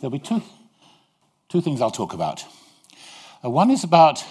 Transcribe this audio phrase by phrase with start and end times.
[0.00, 0.42] there'll be two,
[1.48, 2.44] two things I'll talk about.
[3.44, 4.24] Uh, one is about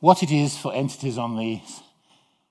[0.00, 1.60] what it is for entities on the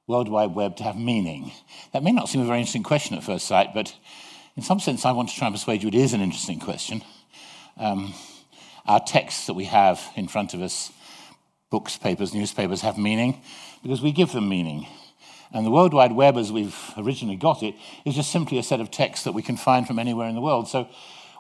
[0.08, 1.52] World Wide Web to have meaning.
[1.94, 3.94] That may not seem a very interesting question at first sight, but
[4.56, 7.02] in some sense, I want to try and persuade you it is an interesting question.
[7.78, 8.14] Um,
[8.86, 10.92] our texts that we have in front of us,
[11.70, 13.42] books, papers, newspapers, have meaning
[13.84, 14.88] because we give them meaning.
[15.54, 17.76] And the World Wide Web, as we've originally got it,
[18.06, 20.42] is just simply a set of texts that we can find from anywhere in the
[20.42, 20.68] world.
[20.68, 20.90] So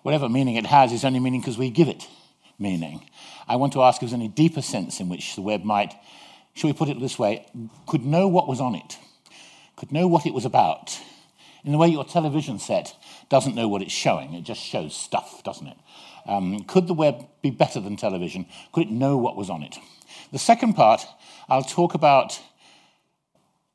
[0.08, 2.07] whatever meaning it has is only meaning because we give it
[2.57, 3.06] meaning.
[3.46, 5.93] I want to ask if there's any deeper sense in which the web might,
[6.54, 7.46] shall we put it this way,
[7.88, 8.98] could know what was on it,
[9.75, 10.98] could know what it was about,
[11.65, 12.96] in the way your television set
[13.28, 15.78] doesn't know what it's showing, it just shows stuff, doesn't it?
[16.26, 18.46] Um, could the web be better than television?
[18.71, 19.76] Could it know what was on it?
[20.32, 21.06] The second part,
[21.50, 22.39] I'll talk about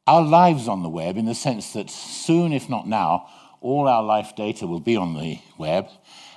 [0.07, 3.29] our lives on the web in the sense that soon, if not now,
[3.61, 5.89] all our life data will be on the web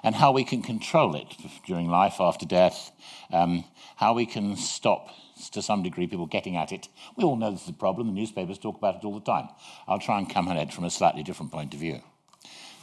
[0.05, 2.91] and how we can control it during life, after death,
[3.33, 5.09] um, how we can stop,
[5.51, 6.87] to some degree, people getting at it.
[7.17, 8.07] We all know this is a problem.
[8.07, 9.49] The newspapers talk about it all the time.
[9.87, 12.01] I'll try and come at it from a slightly different point of view.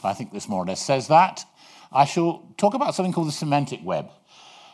[0.03, 1.45] I think this more or less says that.
[1.93, 4.11] I shall talk about something called the semantic web,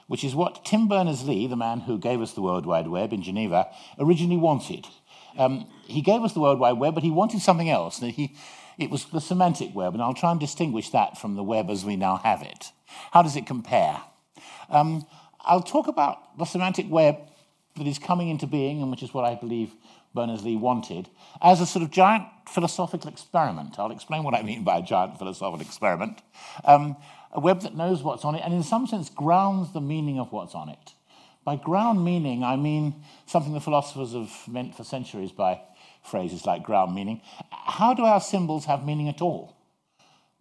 [0.06, 3.22] which is what Tim Berners-Lee, the man who gave us the World Wide Web in
[3.22, 3.66] Geneva,
[3.98, 4.86] originally wanted.
[5.36, 7.98] Um, he gave us the World Wide Web, but he wanted something else.
[7.98, 8.34] He,
[8.78, 11.84] it was the semantic web, and I'll try and distinguish that from the web as
[11.84, 12.70] we now have it.
[13.10, 14.00] How does it compare?
[14.70, 15.04] Um,
[15.40, 17.16] I'll talk about the semantic web
[17.76, 19.72] that is coming into being, and which is what I believe
[20.14, 21.08] Berners-Lee wanted,
[21.42, 23.78] as a sort of giant philosophical experiment.
[23.78, 26.22] I'll explain what I mean by a giant philosophical experiment.
[26.64, 26.96] Um,
[27.32, 30.32] a web that knows what's on it, and in some sense grounds the meaning of
[30.32, 30.94] what's on it.
[31.44, 35.60] By ground meaning, I mean something the philosophers have meant for centuries by
[36.02, 37.20] phrases like ground meaning.
[37.50, 39.56] How do our symbols have meaning at all?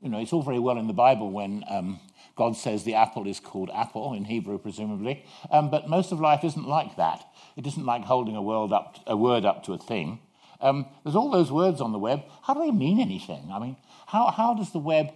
[0.01, 1.99] You know, it's all very well in the Bible when um,
[2.35, 6.43] God says the apple is called apple, in Hebrew, presumably, um, but most of life
[6.43, 7.25] isn't like that.
[7.55, 10.19] It isn't like holding a, world up, a word up to a thing.
[10.61, 12.23] Um, there's all those words on the web.
[12.43, 13.49] How do they mean anything?
[13.51, 15.11] I mean, how, how does the web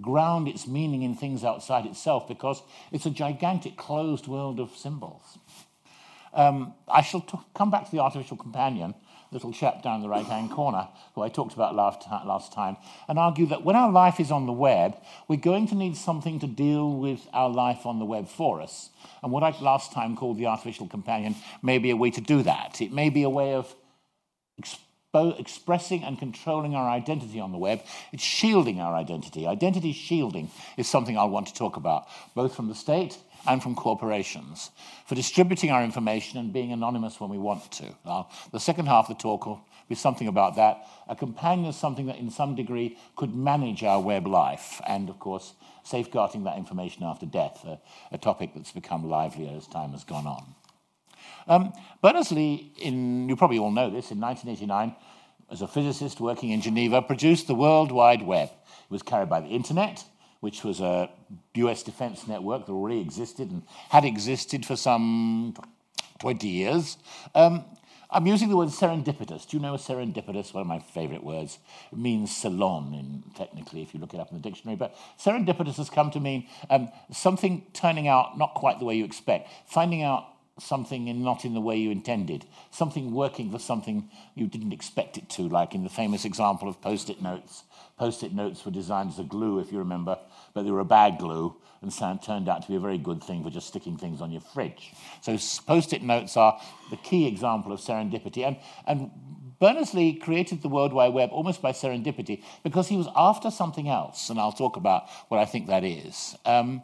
[0.00, 2.28] ground its meaning in things outside itself?
[2.28, 2.62] Because
[2.92, 5.38] it's a gigantic closed world of symbols.
[6.32, 8.94] Um, I shall t- come back to the artificial companion
[9.34, 12.76] little chap down the right hand corner, who I talked about last, last time,
[13.08, 14.96] and argue that when our life is on the web,
[15.28, 18.88] we're going to need something to deal with our life on the web for us.
[19.22, 22.42] And what I last time called the artificial companion may be a way to do
[22.44, 22.80] that.
[22.80, 23.74] It may be a way of
[25.14, 27.82] expressing and controlling our identity on the web.
[28.12, 29.46] It's shielding our identity.
[29.46, 33.74] Identity shielding is something I'll want to talk about, both from the state and from
[33.74, 34.70] corporations
[35.06, 37.94] for distributing our information and being anonymous when we want to.
[38.04, 40.86] Now, the second half of the talk will be something about that.
[41.08, 45.18] A companion is something that, in some degree, could manage our web life, and of
[45.18, 47.78] course, safeguarding that information after death, a,
[48.12, 50.54] a topic that's become livelier as time has gone on.
[51.46, 51.72] Um,
[52.02, 54.96] Berners-Lee, in, you probably all know this, in 1989,
[55.50, 58.48] as a physicist working in Geneva, produced the World Wide Web.
[58.48, 60.02] It was carried by the internet,
[60.44, 61.08] which was a
[61.54, 65.56] US defense network that already existed and had existed for some
[66.20, 66.98] 20 years.
[67.34, 67.64] Um,
[68.10, 69.48] I'm using the word serendipitous.
[69.48, 70.52] Do you know serendipitous?
[70.52, 71.58] One of my favorite words.
[71.90, 74.76] It means Ceylon, in, technically, if you look it up in the dictionary.
[74.76, 79.06] But serendipitous has come to mean um, something turning out not quite the way you
[79.06, 80.26] expect, finding out
[80.58, 85.16] something in, not in the way you intended, something working for something you didn't expect
[85.16, 87.64] it to, like in the famous example of post it notes.
[87.98, 90.18] Post it notes were designed as a glue, if you remember,
[90.54, 91.92] but they were a bad glue and
[92.22, 94.94] turned out to be a very good thing for just sticking things on your fridge.
[95.20, 96.58] So post-it notes are
[96.90, 98.46] the key example of serendipity.
[98.46, 98.56] And,
[98.86, 99.10] and
[99.60, 104.30] Berners-Lee created the World Wide Web almost by serendipity because he was after something else,
[104.30, 106.34] and I'll talk about what I think that is.
[106.46, 106.82] Um,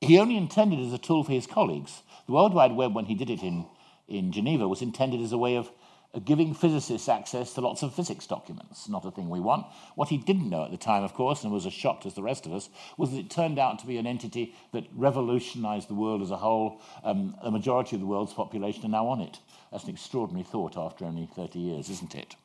[0.00, 2.02] he only intended it as a tool for his colleagues.
[2.26, 3.66] The World Wide Web, when he did it in,
[4.08, 5.70] in Geneva, was intended as a way of
[6.20, 9.66] giving physicists access to lots of physics documents, not a thing we want.
[9.96, 12.22] What he didn't know at the time, of course, and was as shocked as the
[12.22, 15.94] rest of us, was that it turned out to be an entity that revolutionized the
[15.94, 16.80] world as a whole.
[17.02, 19.38] Um, the majority of the world's population are now on it.
[19.72, 22.36] That's an extraordinary thought after only 30 years, isn't it?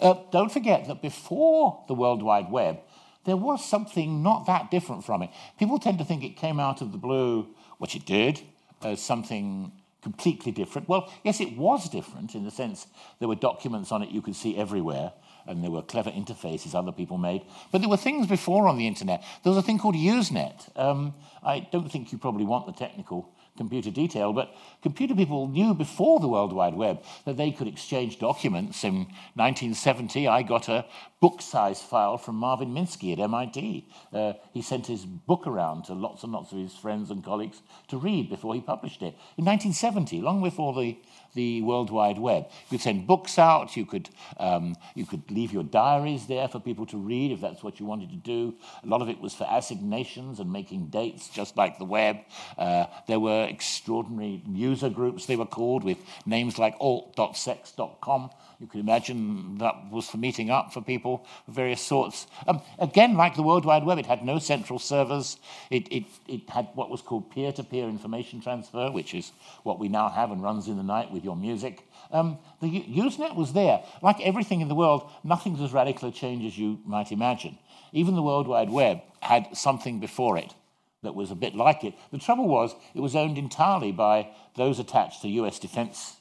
[0.00, 2.80] Uh, don't forget that before the World Wide Web,
[3.24, 5.30] there was something not that different from it.
[5.58, 7.46] People tend to think it came out of the blue,
[7.78, 8.40] which it did,
[8.82, 9.70] as something
[10.02, 10.88] completely different.
[10.88, 12.86] Well, yes, it was different in the sense
[13.20, 15.12] there were documents on it you could see everywhere,
[15.46, 17.42] and there were clever interfaces other people made.
[17.70, 19.24] But there were things before on the internet.
[19.42, 20.76] There was a thing called Usenet.
[20.76, 25.74] Um, I don't think you probably want the technical computer detail, but computer people knew
[25.74, 28.82] before the World Wide Web that they could exchange documents.
[28.82, 30.86] In 1970, I got a
[31.20, 33.86] book-sized file from Marvin Minsky at MIT.
[34.12, 37.62] Uh, he sent his book around to lots and lots of his friends and colleagues
[37.88, 39.14] to read before he published it.
[39.36, 40.98] In 1970, long before the,
[41.34, 45.52] the World Wide Web, you could send books out, you could, um, you could leave
[45.52, 48.54] your diaries there for people to read if that's what you wanted to do.
[48.84, 52.18] A lot of it was for assignations and making dates, just like the web.
[52.58, 58.30] Uh, there were extraordinary user groups, they were called, with names like alt.sex.com,
[58.62, 62.28] you can imagine that was for meeting up for people of various sorts.
[62.46, 65.36] Um, again, like the World Wide Web, it had no central servers.
[65.68, 69.32] It, it, it had what was called peer-to-peer information transfer, which is
[69.64, 71.88] what we now have and runs in the night with your music.
[72.12, 73.82] Um, the Usenet was there.
[74.00, 77.58] Like everything in the world, nothing's as radical a change as you might imagine.
[77.90, 80.54] Even the World Wide Web had something before it
[81.02, 81.94] that was a bit like it.
[82.12, 86.18] The trouble was, it was owned entirely by those attached to US defense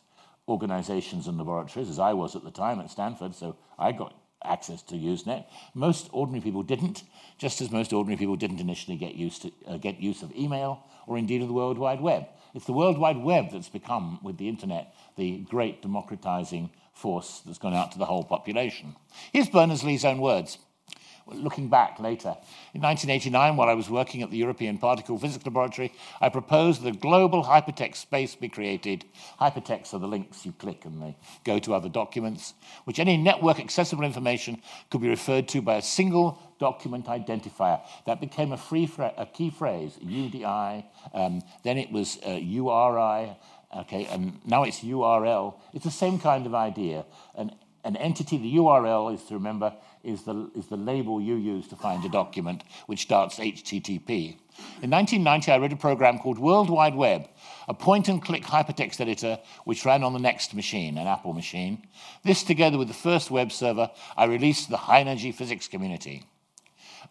[0.48, 4.82] organizations and laboratories, as I was at the time at Stanford, so I got access
[4.84, 5.46] to Usenet.
[5.74, 7.04] Most ordinary people didn't,
[7.38, 10.84] just as most ordinary people didn't initially get, used to, uh, get use of email
[11.08, 12.28] or indeed of the World Wide Web.
[12.54, 17.58] It's the World Wide Web that's become, with the internet, the great democratizing force that's
[17.58, 18.96] gone out to the whole population.
[19.32, 20.58] Here's Berners-Lee's own words
[21.28, 22.36] looking back later.
[22.74, 26.96] In 1989, while I was working at the European Particle Physics Laboratory, I proposed that
[26.96, 29.06] a global hypertext space be created.
[29.40, 32.54] Hypertexts are the links you click and they go to other documents,
[32.86, 37.82] which any network accessible information could be referred to by a single document identifier.
[38.06, 43.36] That became a, free a key phrase, UDI, um, then it was uh, URI,
[43.76, 45.56] okay, and now it's URL.
[45.74, 47.06] It's the same kind of idea.
[47.36, 47.52] An,
[47.84, 49.74] an entity, the URL is to remember,
[50.04, 54.38] is the, is the label you use to find a document, which starts HTTP.
[54.82, 57.28] In 1990, I wrote a program called World Wide Web,
[57.68, 61.88] a point-and-click hypertext editor which ran on the NeXT machine, an Apple machine.
[62.24, 66.24] This, together with the first web server, I released to the high-energy physics community.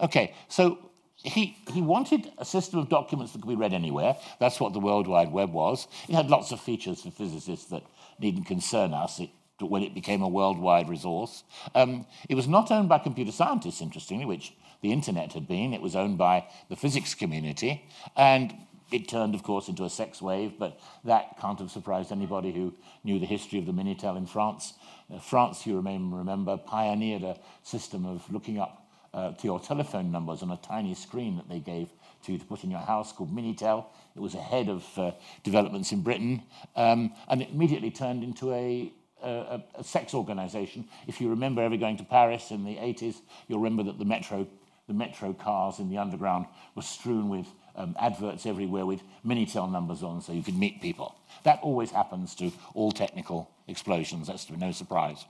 [0.01, 0.79] Okay, so
[1.17, 4.17] he, he wanted a system of documents that could be read anywhere.
[4.39, 5.87] That's what the World Wide Web was.
[6.09, 7.83] It had lots of features for physicists that
[8.19, 9.21] needn't concern us.
[9.21, 9.31] It
[9.67, 11.45] when it became a worldwide resource.
[11.75, 15.73] Um, it was not owned by computer scientists, interestingly, which the internet had been.
[15.73, 17.85] It was owned by the physics community.
[18.17, 18.55] And
[18.91, 22.75] it turned, of course, into a sex wave, but that can't have surprised anybody who
[23.05, 24.75] knew the history of the Minitel in France.
[25.13, 30.11] Uh, France, you remember, remember, pioneered a system of looking up uh, to your telephone
[30.11, 31.89] numbers on a tiny screen that they gave
[32.25, 33.87] to, you to put in your house called Minitel.
[34.15, 35.13] It was ahead of uh,
[35.43, 36.43] developments in Britain,
[36.77, 38.93] um, and it immediately turned into a
[39.23, 40.87] a, a, sex organization.
[41.07, 43.17] If you remember ever going to Paris in the 80s,
[43.49, 44.47] you'll remember that the metro,
[44.87, 47.47] the metro cars in the underground were strewn with
[47.77, 51.17] um, adverts everywhere with Minitel numbers on so you could meet people.
[51.45, 54.27] That always happens to all technical explosions.
[54.27, 55.25] That's to no surprise.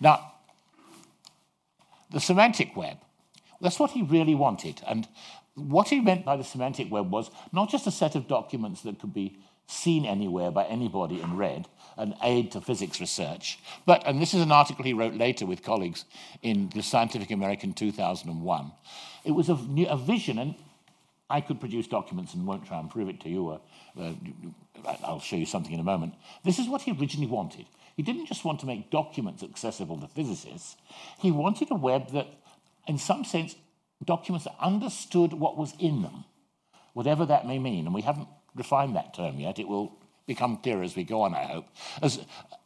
[0.00, 0.32] Now,
[2.10, 2.98] the semantic web,
[3.60, 4.82] that's what he really wanted.
[4.86, 5.08] And
[5.54, 8.98] what he meant by the semantic web was not just a set of documents that
[9.00, 11.66] could be seen anywhere by anybody and read,
[11.96, 13.58] an aid to physics research.
[13.86, 16.04] But, and this is an article he wrote later with colleagues
[16.42, 18.72] in the Scientific American 2001,
[19.24, 19.58] it was a,
[19.88, 20.54] a vision, and
[21.30, 23.60] I could produce documents and won't try and prove it to you, or,
[23.98, 24.12] uh,
[25.04, 26.14] I'll show you something in a moment.
[26.44, 27.66] This is what he originally wanted.
[27.96, 30.76] He didn't just want to make documents accessible to physicists,
[31.18, 32.26] he wanted a web that,
[32.86, 33.56] in some sense,
[34.04, 36.24] documents that understood what was in them,
[36.92, 37.86] whatever that may mean.
[37.86, 39.58] And we haven't refined that term yet.
[39.58, 41.66] It will become clearer as we go on, I hope.
[42.02, 42.20] As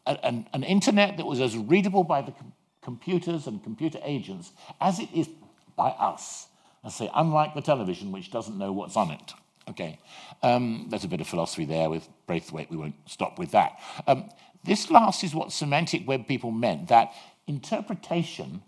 [0.07, 4.99] an, an internet that was as readable by the com computers and computer agents as
[4.99, 5.29] it is
[5.77, 6.47] by us.
[6.83, 9.35] I say, unlike the television, which doesn't know what's on it.
[9.69, 9.99] Okay,
[10.43, 12.71] um, there's a bit of philosophy there with Braithwaite.
[12.71, 13.79] We won't stop with that.
[14.07, 14.31] Um,
[14.65, 17.13] this last is what semantic web people meant, that
[17.47, 18.63] interpretation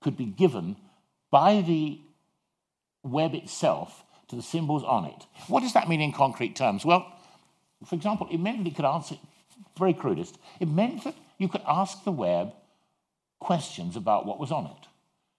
[0.00, 0.76] could be given
[1.32, 2.00] by the
[3.02, 4.03] web itself
[4.34, 5.26] to the symbols on it.
[5.48, 6.84] What does that mean in concrete terms?
[6.84, 7.10] Well,
[7.84, 9.16] for example, it meant that it could answer,
[9.78, 12.52] very crudest, it meant that you could ask the web
[13.38, 14.88] questions about what was on it.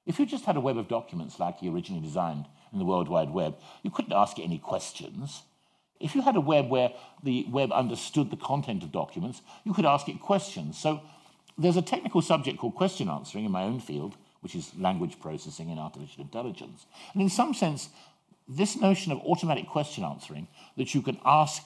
[0.05, 3.09] If you just had a web of documents like you originally designed in the World
[3.09, 5.41] Wide Web, you couldn't ask it any questions.
[5.99, 6.91] If you had a web where
[7.23, 10.77] the web understood the content of documents, you could ask it questions.
[10.77, 11.01] So
[11.57, 15.71] there's a technical subject called question answering in my own field, which is language processing
[15.71, 16.85] and artificial intelligence.
[17.13, 17.89] And in some sense,
[18.47, 20.47] this notion of automatic question answering,
[20.77, 21.63] that you can ask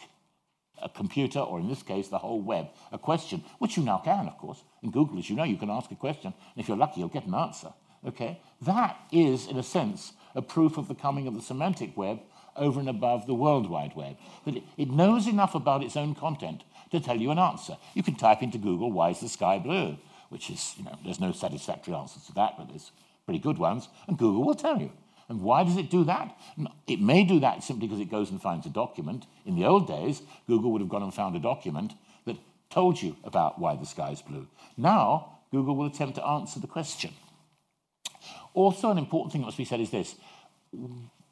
[0.81, 4.27] a computer, or in this case, the whole web, a question, which you now can,
[4.27, 4.63] of course.
[4.81, 7.09] In Google, as you know, you can ask a question, and if you're lucky, you'll
[7.09, 7.73] get an answer.
[8.05, 8.39] Okay?
[8.61, 12.19] That is, in a sense, a proof of the coming of the semantic web
[12.55, 14.17] over and above the World Wide Web.
[14.45, 17.77] That it, knows enough about its own content to tell you an answer.
[17.93, 19.97] You can type into Google, why is the sky blue?
[20.29, 22.91] Which is, you know, there's no satisfactory answers to that, but there's
[23.25, 24.91] pretty good ones, and Google will tell you.
[25.29, 26.35] And why does it do that?
[26.87, 29.27] It may do that simply because it goes and finds a document.
[29.45, 31.93] In the old days, Google would have gone and found a document
[32.25, 32.37] that
[32.71, 34.47] told you about why the sky is blue.
[34.75, 37.13] Now, Google will attempt to answer the question.
[38.55, 40.15] Also, an important thing that must be said is this.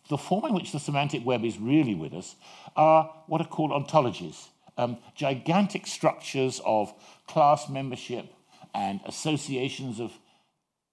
[0.10, 2.36] The form in which the semantic web is really with us
[2.76, 6.94] are what are called ontologies, um, gigantic structures of
[7.28, 8.32] class membership
[8.74, 10.12] and associations of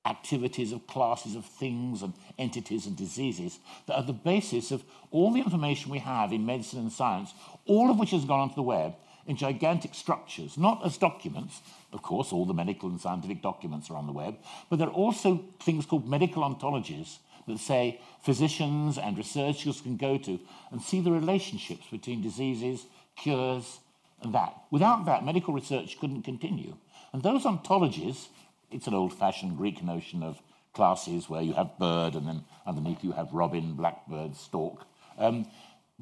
[0.07, 5.33] activities of classes of things and entities and diseases that are the basis of all
[5.33, 7.33] the information we have in medicine and science,
[7.67, 8.95] all of which has gone onto the web
[9.27, 11.63] in gigantic structures, not as documents.
[11.93, 14.37] Of course, all the medical and scientific documents are on the web,
[14.69, 20.19] but there are also things called medical ontologies that say physicians and researchers can go
[20.19, 23.79] to and see the relationships between diseases, cures,
[24.23, 24.55] and that.
[24.71, 26.77] Without that, medical research couldn't continue.
[27.13, 28.29] And those ontologies
[28.75, 30.43] it's an old-fashioned Greek notion of
[30.75, 34.85] classes where you have bird and then underneath you have robin, blackbird, stork.
[35.17, 35.47] Um,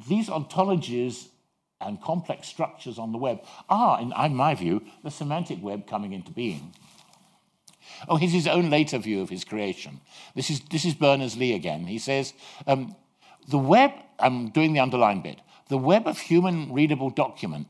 [0.08, 1.28] these ontologies
[1.80, 6.32] and complex structures on the web are, in, my view, the semantic web coming into
[6.32, 6.72] being.
[8.08, 10.00] Oh, here's his own later view of his creation.
[10.34, 11.84] This is, this is Berners-Lee again.
[11.84, 12.32] He says,
[12.66, 12.96] um,
[13.48, 17.66] the web, I'm doing the underlined bit, the web of human readable document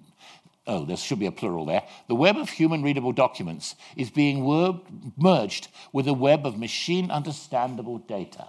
[0.66, 4.44] oh, there should be a plural there, the web of human readable documents is being
[5.16, 8.46] merged with a web of machine understandable data.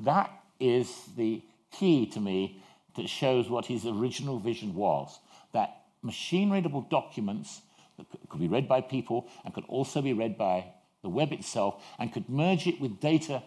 [0.00, 2.62] That is the key to me
[2.96, 5.18] that shows what his original vision was
[5.52, 7.62] that machine readable documents
[7.96, 10.64] that could be read by people and could also be read by
[11.02, 13.42] the web itself and could merge it with data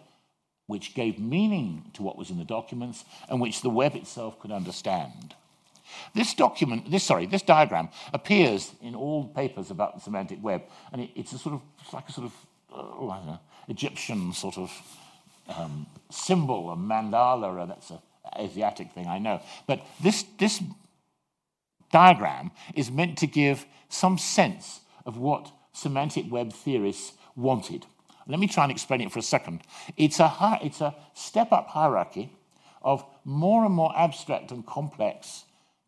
[0.66, 4.50] which gave meaning to what was in the documents and which the web itself could
[4.50, 5.34] understand.
[6.14, 10.62] This document, this sorry, this diagram appears in all papers about the semantic web,
[10.92, 12.34] and it, it's a sort of it's like a sort of
[12.70, 13.38] know,
[13.68, 14.72] Egyptian sort of
[15.48, 17.98] um, symbol, a mandala, or that's an
[18.38, 19.40] Asiatic thing, I know.
[19.66, 20.62] But this this
[21.92, 27.86] diagram is meant to give some sense of what semantic web theorists wanted.
[28.26, 29.60] Let me try and explain it for a second.
[29.96, 32.32] It's a, it's a step up hierarchy
[32.82, 35.44] of more and more abstract and complex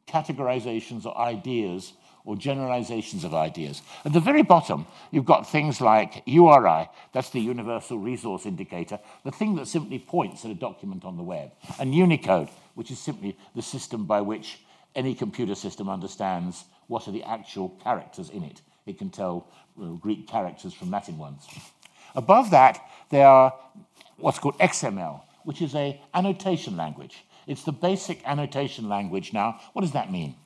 [0.08, 1.92] categorizations or ideas
[2.24, 3.80] or generalizations of ideas.
[4.04, 9.30] At the very bottom, you've got things like URI, that's the Universal Resource Indicator, the
[9.30, 13.36] thing that simply points at a document on the web, and Unicode, which is simply
[13.54, 14.60] the system by which
[14.94, 18.60] any computer system understands what are the actual characters in it.
[18.84, 19.46] It can tell
[20.00, 21.46] Greek characters from Latin ones.
[22.14, 23.54] Above that, there are
[24.16, 27.24] what's called XML, which is a annotation language.
[27.48, 29.58] It's the basic annotation language now.
[29.72, 30.36] What does that mean?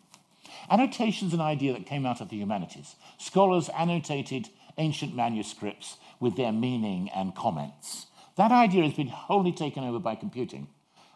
[0.71, 2.95] Annotation is an idea that came out of the humanities.
[3.19, 8.07] Scholars annotated ancient manuscripts with their meaning and comments.
[8.37, 10.69] That idea has been wholly taken over by computing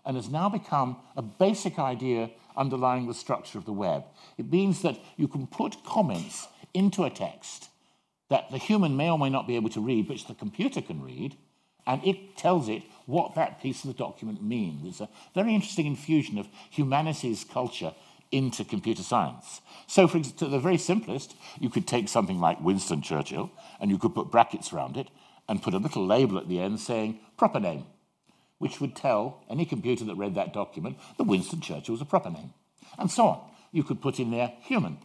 [0.05, 4.05] and has now become a basic idea underlying the structure of the web.
[4.37, 7.69] It means that you can put comments into a text
[8.28, 11.00] that the human may or may not be able to read, which the computer can
[11.00, 11.37] read,
[11.87, 14.87] and it tells it what that piece of the document means.
[14.87, 17.95] It's a very interesting infusion of humanities culture
[18.33, 19.61] into computer science.
[19.87, 23.50] So, for to the very simplest, you could take something like Winston Churchill
[23.81, 25.09] and you could put brackets around it
[25.49, 27.85] and put a little label at the end saying proper name,
[28.59, 32.31] which would tell any computer that read that document that Winston Churchill was a proper
[32.31, 32.52] name,
[32.99, 33.40] and so on.
[33.71, 34.99] You could put in there human,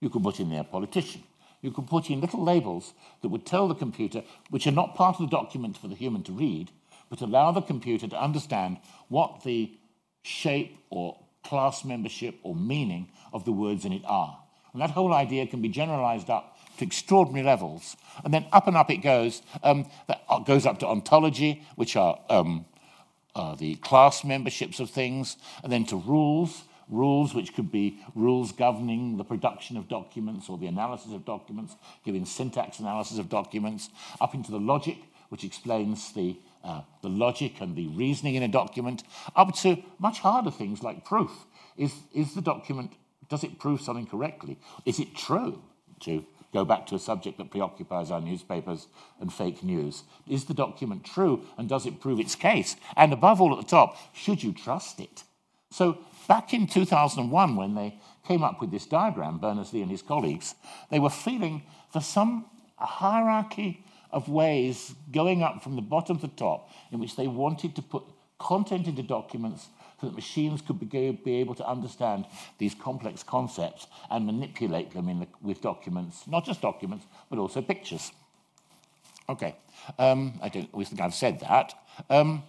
[0.00, 1.22] you could put in there politician,
[1.66, 5.16] you could put in little labels that would tell the computer, which are not part
[5.16, 6.70] of the document for the human to read,
[7.10, 9.76] but allow the computer to understand what the
[10.22, 14.38] shape or class membership or meaning of the words in it are.
[14.72, 17.96] And that whole idea can be generalized up to extraordinary levels.
[18.24, 19.42] And then up and up it goes.
[19.62, 22.64] Um, that goes up to ontology, which are um,
[23.34, 28.52] uh, the class memberships of things, and then to rules, rules which could be rules
[28.52, 31.74] governing the production of documents or the analysis of documents,
[32.04, 33.90] giving syntax analysis of documents,
[34.20, 38.48] up into the logic, which explains the, uh, the logic and the reasoning in a
[38.48, 39.02] document,
[39.34, 41.46] up to much harder things like proof.
[41.76, 42.92] Is, is the document,
[43.28, 44.58] does it prove something correctly?
[44.84, 45.62] Is it true?
[46.00, 48.86] To go back to a subject that preoccupies our newspapers
[49.20, 50.04] and fake news.
[50.28, 52.76] Is the document true and does it prove its case?
[52.96, 55.24] And above all, at the top, should you trust it?
[55.70, 60.54] So back in 2001, when they came up with this diagram, Berners-Lee and his colleagues,
[60.90, 66.32] they were feeling for some hierarchy of ways going up from the bottom to the
[66.34, 68.04] top in which they wanted to put
[68.38, 69.68] content into documents
[70.00, 72.26] so that machines could be, be able to understand
[72.58, 78.12] these complex concepts and manipulate them the, with documents, not just documents, but also pictures.
[79.28, 79.56] Okay,
[79.98, 81.74] um, I don't always think I've said that.
[82.10, 82.42] Um,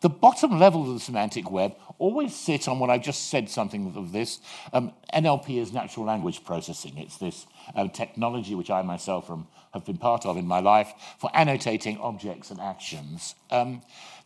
[0.00, 3.94] the bottom level of the semantic web always sit on what I've just said something
[3.94, 4.40] of this.
[4.72, 6.96] Um, NLP is natural language processing.
[6.98, 10.92] It's this uh, technology which I myself am, have been part of in my life
[11.18, 13.34] for annotating objects and actions.
[13.50, 13.82] Um,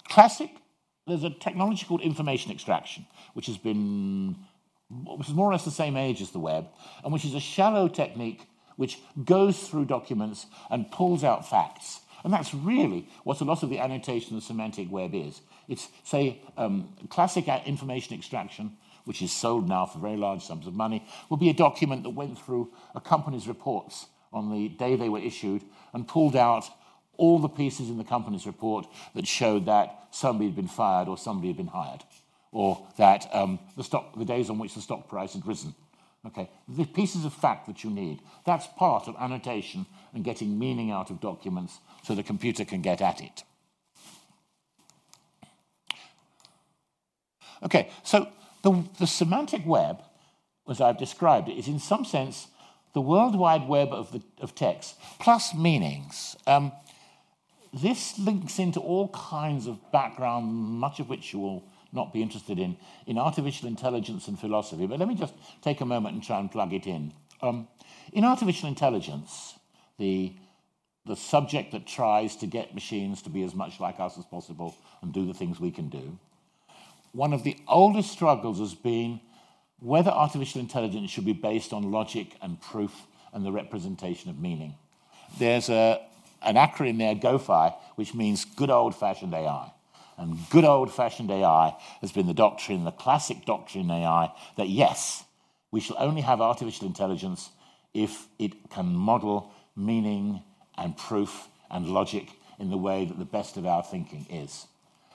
[0.09, 0.51] classic,
[1.07, 4.37] there's a technology called information extraction, which has been
[4.89, 6.69] which is more or less the same age as the web,
[7.03, 12.01] and which is a shallow technique which goes through documents and pulls out facts.
[12.25, 15.43] And that's really what a lot of the annotation of the semantic web is.
[15.69, 20.75] It's, say, um, classic information extraction, which is sold now for very large sums of
[20.75, 25.11] money, will be a document that went through a company's reports on the day they
[25.11, 25.63] were issued
[25.93, 26.65] and pulled out
[27.17, 31.17] all the pieces in the company's report that showed that somebody had been fired or
[31.17, 32.03] somebody had been hired,
[32.51, 35.75] or that um, the, stock, the days on which the stock price had risen.
[36.27, 38.21] Okay, the pieces of fact that you need.
[38.47, 43.03] That's part of annotation and getting meaning out of documents so the computer can get
[43.03, 43.43] at it.
[47.63, 48.29] Okay, so
[48.63, 50.03] the, the semantic web,
[50.69, 52.49] as I've described it, is in some sense
[52.95, 56.37] the World Wide Web of, the, of text plus meanings.
[56.47, 56.73] Um,
[57.73, 62.59] this links into all kinds of background, much of which you will not be interested
[62.59, 64.87] in, in artificial intelligence and philosophy.
[64.87, 67.13] But let me just take a moment and try and plug it in.
[67.41, 67.69] Um,
[68.13, 69.55] in artificial intelligence,
[69.99, 70.35] the,
[71.07, 74.77] the subject that tries to get machines to be as much like us as possible
[75.03, 76.19] and do the things we can do,
[77.13, 79.21] one of the oldest struggles has been
[79.79, 84.75] whether artificial intelligence should be based on logic and proof and the representation of meaning.
[85.39, 86.01] There's a,
[86.43, 89.71] an acronym there, GOFAI, which means good old fashioned AI.
[90.17, 94.69] And good old fashioned AI has been the doctrine, the classic doctrine in AI, that
[94.69, 95.25] yes,
[95.71, 97.51] we shall only have artificial intelligence
[97.93, 100.43] if it can model meaning
[100.77, 102.29] and proof and logic
[102.59, 104.67] in the way that the best of our thinking is.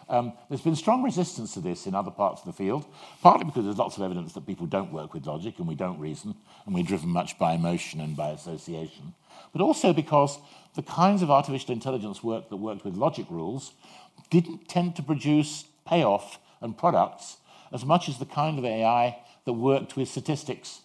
[0.09, 2.85] Um, there's been strong resistance to this in other parts of the field,
[3.21, 5.99] partly because there's lots of evidence that people don't work with logic and we don't
[5.99, 6.33] reason,
[6.65, 9.13] and we're driven much by emotion and by association,
[9.53, 10.39] but also because
[10.75, 13.73] the kinds of artificial intelligence work that worked with logic rules
[14.29, 17.37] didn't tend to produce payoff and products
[17.71, 20.81] as much as the kind of AI that worked with statistics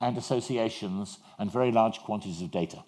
[0.00, 2.84] and associations and very large quantities of data.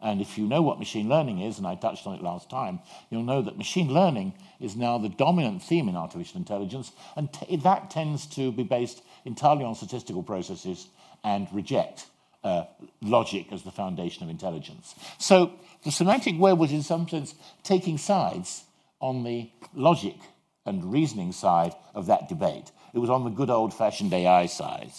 [0.00, 2.80] And if you know what machine learning is, and I touched on it last time,
[3.08, 7.28] you'll know that machine learning is now the dominant theme in artificial intelligence, and
[7.62, 10.88] that tends to be based entirely on statistical processes
[11.22, 12.06] and reject
[12.42, 12.64] uh,
[13.00, 14.96] logic as the foundation of intelligence.
[15.18, 15.52] So
[15.84, 18.64] the semantic web was, in some sense, taking sides
[19.02, 20.16] on the logic
[20.64, 22.70] and reasoning side of that debate.
[22.94, 24.92] It was on the good old fashioned AI side.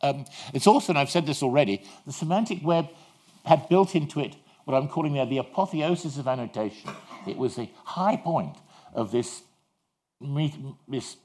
[0.00, 0.24] Um,
[0.54, 2.88] it's also, and I've said this already, the semantic web
[3.44, 6.90] had built into it what I'm calling there the apotheosis of annotation.
[7.26, 8.56] It was the high point
[8.94, 9.42] of this,
[10.88, 11.16] this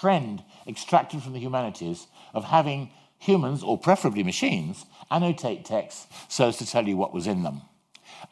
[0.00, 6.58] trend extracted from the humanities of having humans, or preferably machines, annotate texts so as
[6.58, 7.62] to tell you what was in them.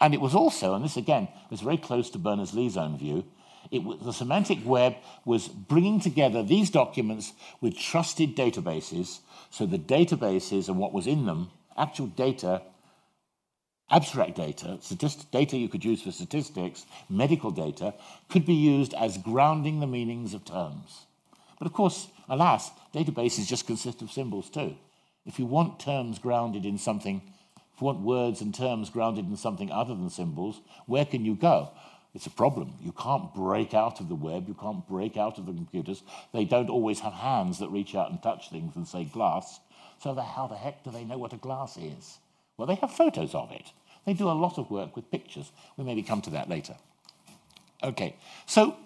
[0.00, 3.24] And it was also, and this again was very close to Berners-Lee's own view,
[3.70, 9.78] it was, the semantic web was bringing together these documents with trusted databases, so the
[9.78, 12.62] databases and what was in them, actual data,
[13.92, 17.92] Abstract data, so just data you could use for statistics, medical data,
[18.30, 21.04] could be used as grounding the meanings of terms.
[21.58, 24.76] But of course, alas, databases just consist of symbols too.
[25.26, 27.20] If you want terms grounded in something,
[27.74, 31.34] if you want words and terms grounded in something other than symbols, where can you
[31.34, 31.70] go?
[32.14, 32.74] It's a problem.
[32.82, 36.02] You can't break out of the web, you can't break out of the computers.
[36.32, 39.60] They don't always have hands that reach out and touch things and say glass.
[40.02, 42.18] So how the heck do they know what a glass is?
[42.56, 43.72] Well, they have photos of it.
[44.04, 45.52] They do a lot of work with pictures.
[45.76, 46.76] We maybe come to that later.
[47.82, 48.76] Okay, so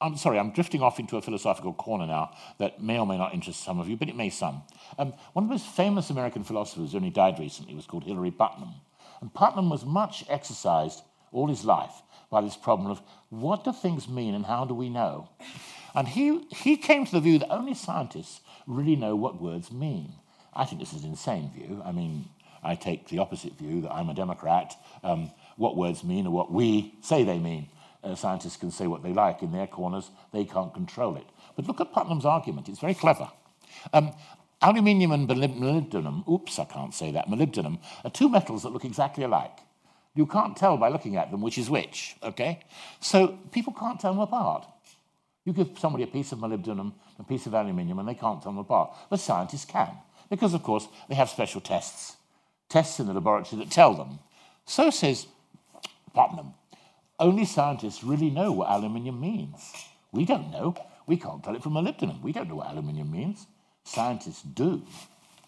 [0.00, 3.32] I'm sorry, I'm drifting off into a philosophical corner now that may or may not
[3.32, 4.62] interest some of you, but it may some.
[4.98, 8.30] Um, one of the most famous American philosophers who only died recently was called Hilary
[8.30, 8.74] Putnam.
[9.22, 14.06] And Putnam was much exercised all his life by this problem of what do things
[14.06, 15.30] mean and how do we know?
[15.94, 20.12] And he, he came to the view that only scientists really know what words mean.
[20.54, 21.82] I think this is an insane view.
[21.84, 22.26] I mean,
[22.62, 24.74] I take the opposite view that I'm a Democrat.
[25.02, 27.68] Um, what words mean or what we say they mean.
[28.06, 31.26] Uh, scientists can say what they like in their corners, they can't control it.
[31.56, 33.28] But look at Putnam's argument, it's very clever.
[33.92, 34.12] Um,
[34.62, 39.24] aluminium and molybdenum, oops, I can't say that, molybdenum, are two metals that look exactly
[39.24, 39.58] alike.
[40.14, 42.60] You can't tell by looking at them which is which, okay?
[43.00, 44.66] So people can't tell them apart.
[45.44, 48.40] You give somebody a piece of molybdenum, and a piece of aluminium, and they can't
[48.40, 48.96] tell them apart.
[49.10, 49.90] But scientists can,
[50.30, 52.16] because, of course, they have special tests
[52.68, 54.18] tests in the laboratory that tell them.
[54.64, 55.26] So says
[56.14, 56.54] Putnam,
[57.18, 59.72] only scientists really know what aluminium means.
[60.12, 60.74] We don't know.
[61.06, 62.22] We can't tell it from molybdenum.
[62.22, 63.46] We don't know what aluminium means.
[63.84, 64.82] Scientists do.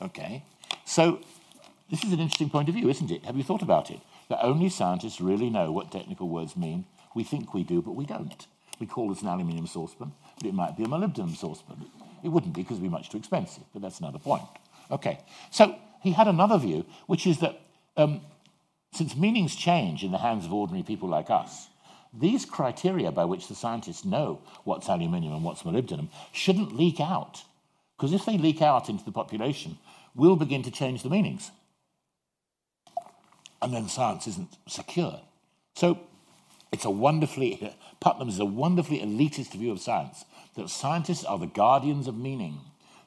[0.00, 0.44] Okay?
[0.84, 1.20] So,
[1.90, 3.24] this is an interesting point of view, isn't it?
[3.24, 4.00] Have you thought about it?
[4.28, 6.84] That only scientists really know what technical words mean.
[7.14, 8.46] We think we do, but we don't.
[8.78, 11.86] We call this an aluminium saucepan, but it might be a molybdenum saucepan.
[12.22, 14.44] It wouldn't be because it would be much too expensive, but that's another point.
[14.90, 15.18] Okay,
[15.50, 17.60] so he had another view, which is that
[17.96, 18.20] um,
[18.92, 21.68] since meanings change in the hands of ordinary people like us,
[22.12, 27.42] these criteria by which the scientists know what's aluminium and what's molybdenum shouldn't leak out.
[27.96, 29.78] Because if they leak out into the population,
[30.14, 31.50] we'll begin to change the meanings.
[33.60, 35.20] And then science isn't secure.
[35.74, 35.98] So
[36.72, 40.24] it's a wonderfully, Putnam is a wonderfully elitist view of science,
[40.54, 42.60] that scientists are the guardians of meaning.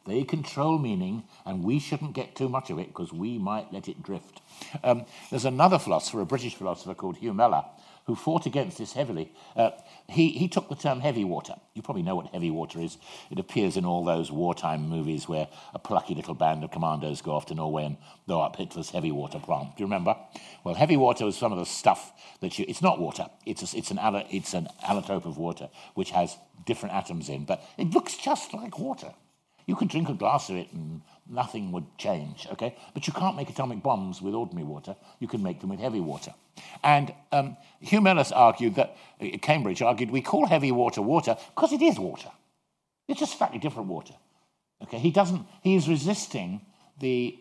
[0.07, 3.87] They control meaning, and we shouldn't get too much of it because we might let
[3.87, 4.41] it drift.
[4.83, 7.65] Um, there's another philosopher, a British philosopher called Hugh Mellor,
[8.05, 9.31] who fought against this heavily.
[9.55, 9.69] Uh,
[10.09, 11.53] he, he took the term heavy water.
[11.75, 12.97] You probably know what heavy water is.
[13.29, 17.31] It appears in all those wartime movies where a plucky little band of commandos go
[17.31, 19.77] off to Norway and blow up Hitler's heavy water plant.
[19.77, 20.15] Do you remember?
[20.63, 22.11] Well, heavy water was some of the stuff
[22.41, 22.65] that you.
[22.67, 23.27] It's not water.
[23.45, 23.99] It's a, it's an
[24.31, 28.79] it's an allotrope of water which has different atoms in, but it looks just like
[28.79, 29.13] water.
[29.71, 32.75] You could drink a glass of it and nothing would change, okay?
[32.93, 34.97] But you can't make atomic bombs with ordinary water.
[35.19, 36.34] You can make them with heavy water.
[36.84, 41.71] And um, Hugh Mellors argued that, uh, Cambridge argued, we call heavy water water because
[41.71, 42.29] it is water.
[43.07, 44.13] It's just slightly different water.
[44.84, 46.60] Okay, he doesn't, he is resisting
[46.99, 47.39] the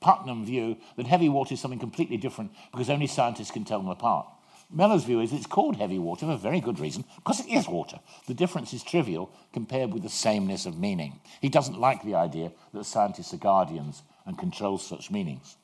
[0.00, 3.90] Putnam view that heavy water is something completely different because only scientists can tell them
[3.90, 4.26] apart.
[4.72, 7.68] Mellor's view is it's called heavy water for a very good reason, because it is
[7.68, 8.00] water.
[8.26, 11.20] The difference is trivial compared with the sameness of meaning.
[11.40, 15.56] He doesn't like the idea that scientists are guardians and control such meanings.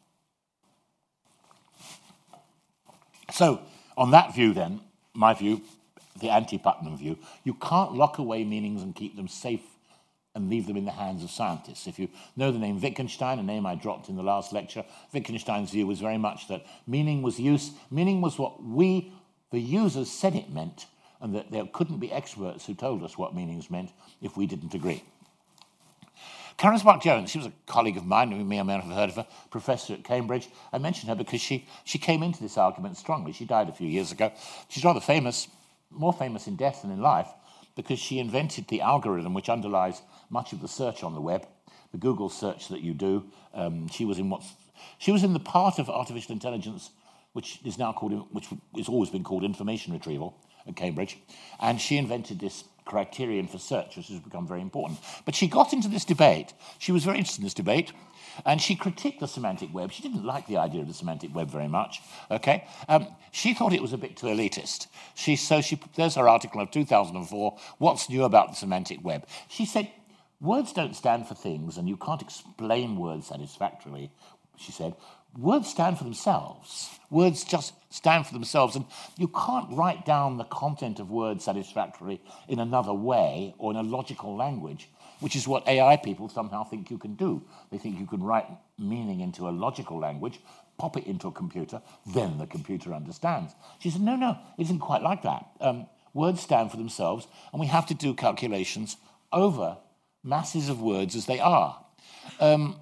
[3.30, 3.60] So,
[3.96, 4.80] on that view, then,
[5.14, 5.62] my view,
[6.20, 9.62] the anti Putnam view, you can't lock away meanings and keep them safe
[10.38, 11.86] and leave them in the hands of scientists.
[11.86, 15.70] If you know the name Wittgenstein, a name I dropped in the last lecture, Wittgenstein's
[15.70, 19.12] view was very much that meaning was use, meaning was what we,
[19.50, 20.86] the users, said it meant,
[21.20, 23.90] and that there couldn't be experts who told us what meanings meant
[24.22, 25.02] if we didn't agree.
[26.56, 28.94] Karen Spärck Jones, she was a colleague of mine, you may or may not have
[28.94, 30.48] heard of her, professor at Cambridge.
[30.72, 33.32] I mentioned her because she, she came into this argument strongly.
[33.32, 34.32] She died a few years ago.
[34.68, 35.46] She's rather famous,
[35.90, 37.28] more famous in death than in life,
[37.76, 41.46] because she invented the algorithm which underlies much of the search on the web,
[41.92, 43.24] the Google search that you do.
[43.54, 44.52] Um, she was in what's
[44.98, 46.90] she was in the part of artificial intelligence
[47.32, 50.34] which is now called which has always been called information retrieval
[50.66, 51.18] at Cambridge,
[51.60, 54.98] and she invented this criterion for search, which has become very important.
[55.24, 56.54] But she got into this debate.
[56.78, 57.92] She was very interested in this debate.
[58.46, 59.90] And she critiqued the semantic web.
[59.90, 62.00] She didn't like the idea of the semantic web very much.
[62.30, 64.86] Okay, um, she thought it was a bit too elitist.
[65.14, 67.58] She so she there's her article of 2004.
[67.78, 69.26] What's new about the semantic web?
[69.48, 69.90] She said
[70.40, 74.12] Words don't stand for things, and you can't explain words satisfactorily,
[74.56, 74.94] she said.
[75.36, 76.90] Words stand for themselves.
[77.10, 78.84] Words just stand for themselves, and
[79.16, 83.82] you can't write down the content of words satisfactorily in another way or in a
[83.82, 87.42] logical language, which is what AI people somehow think you can do.
[87.70, 88.46] They think you can write
[88.78, 90.38] meaning into a logical language,
[90.78, 93.54] pop it into a computer, then the computer understands.
[93.80, 95.46] She said, No, no, it isn't quite like that.
[95.60, 98.96] Um, words stand for themselves, and we have to do calculations
[99.32, 99.76] over
[100.22, 101.84] masses of words as they are.
[102.40, 102.76] Um,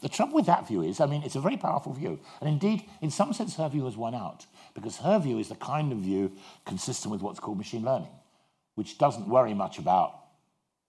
[0.00, 2.20] the trouble with that view is, I mean, it's a very powerful view.
[2.40, 5.54] And indeed, in some sense, her view has won out because her view is the
[5.54, 6.32] kind of view
[6.66, 8.10] consistent with what's called machine learning,
[8.74, 10.24] which doesn't worry much about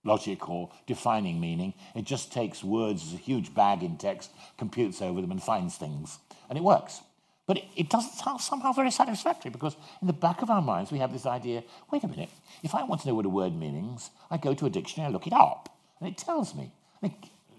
[0.04, 1.74] logic or defining meaning.
[1.94, 5.76] It just takes words as a huge bag in text, computes over them, and finds
[5.76, 6.18] things.
[6.48, 7.00] And it works.
[7.46, 10.98] But it, doesn't sound somehow very satisfactory because in the back of our minds we
[10.98, 12.30] have this idea wait a minute,
[12.64, 15.12] if I want to know what a word means, I go to a dictionary, I
[15.12, 16.72] look it up, and it tells me.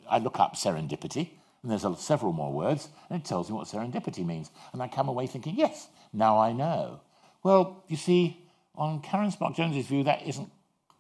[0.10, 1.30] I look up serendipity,
[1.62, 4.52] and there's several more words, and it tells me what serendipity means.
[4.73, 7.02] And I come away thinking, yes, now I know.
[7.43, 8.45] Well, you see,
[8.76, 10.50] on Karen Spärck Jones's view, that isn't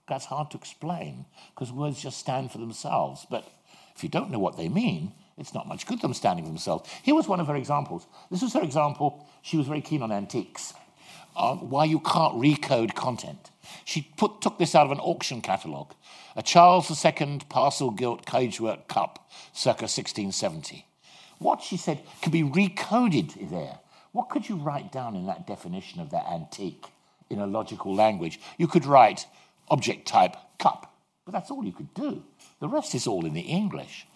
[0.07, 3.27] that's hard to explain because words just stand for themselves.
[3.29, 3.45] But
[3.93, 6.89] if you don't know what they mean, it's not much good them standing themselves.
[7.03, 8.07] Here was one of her examples.
[8.31, 9.27] This was her example.
[9.41, 10.73] She was very keen on antiques,
[11.35, 13.51] uh, why you can't recode content.
[13.85, 15.93] She put, took this out of an auction catalogue,
[16.35, 20.85] a Charles II parcel gilt cagework cup, circa 1670.
[21.39, 23.79] What, she said, could be recoded there?
[24.11, 26.85] What could you write down in that definition of that antique
[27.29, 28.39] in a logical language?
[28.57, 29.27] You could write
[29.69, 30.95] object type cup,
[31.25, 32.23] but that's all you could do.
[32.59, 34.07] The rest is all in the English.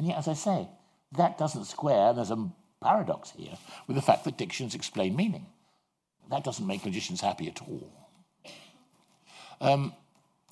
[0.00, 0.66] And yet, as I say,
[1.12, 2.48] that doesn't square, there's a
[2.82, 5.44] paradox here, with the fact that dictions explain meaning.
[6.30, 7.92] that doesn't make logicians happy at all.
[9.60, 9.92] Um,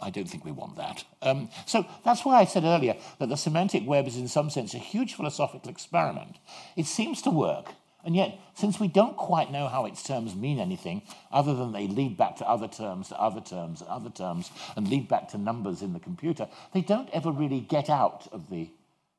[0.02, 1.02] I don't think we want that.
[1.22, 4.74] Um, so that's why I said earlier that the semantic web is, in some sense,
[4.74, 6.36] a huge philosophical experiment.
[6.76, 7.72] It seems to work,
[8.04, 11.00] and yet, since we don't quite know how its terms mean anything,
[11.32, 14.88] other than they lead back to other terms, to other terms, to other terms, and
[14.88, 18.68] lead back to numbers in the computer, they don't ever really get out of the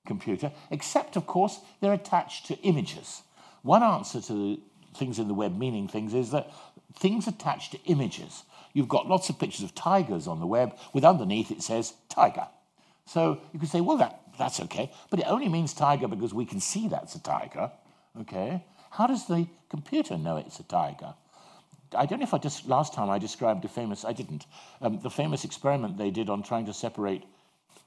[0.05, 3.23] computer, except, of course, they're attached to images.
[3.61, 4.59] One answer to the
[4.95, 6.51] things in the web meaning things is that
[6.97, 11.03] things attached to images you've got lots of pictures of tigers on the web with
[11.03, 12.47] underneath it says tiger.
[13.05, 16.45] So you could say, well, that, that's okay, but it only means tiger because we
[16.45, 17.71] can see that's a tiger.
[18.21, 18.63] Okay.
[18.91, 21.13] How does the computer know it's a tiger?
[21.95, 24.45] I don't know if I just last time I described a famous, I didn't,
[24.81, 27.23] um, the famous experiment they did on trying to separate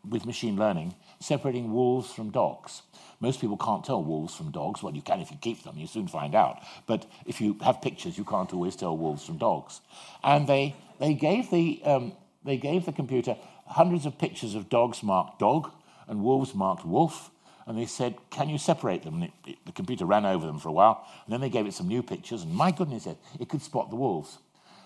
[0.09, 2.83] with machine learning, separating wolves from dogs.
[3.21, 4.83] Most people can't tell wolves from dogs.
[4.83, 6.59] Well, you can if you keep them, you soon find out.
[6.87, 9.81] But if you have pictures, you can't always tell wolves from dogs.
[10.25, 12.13] And they, they, gave, the, um,
[12.45, 13.37] they gave the computer
[13.67, 15.71] hundreds of pictures of dogs marked dog
[16.09, 17.31] and wolves marked wolf.
[17.65, 19.15] And they said, Can you separate them?
[19.15, 21.07] And it, it, the computer ran over them for a while.
[21.25, 22.43] And then they gave it some new pictures.
[22.43, 24.39] And my goodness, it, it could spot the wolves.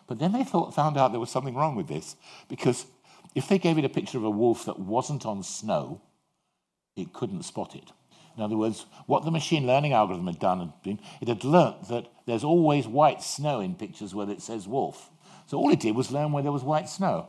[0.06, 2.16] But then they thought, found out there was something wrong with this
[2.48, 2.86] because
[3.36, 6.00] if they gave it a picture of a wolf that wasn't on snow,
[6.96, 7.92] it couldn't spot it.
[8.34, 11.88] In other words, what the machine learning algorithm had done, had been, it had learnt
[11.88, 15.10] that there's always white snow in pictures where it says wolf.
[15.46, 17.28] So all it did was learn where there was white snow.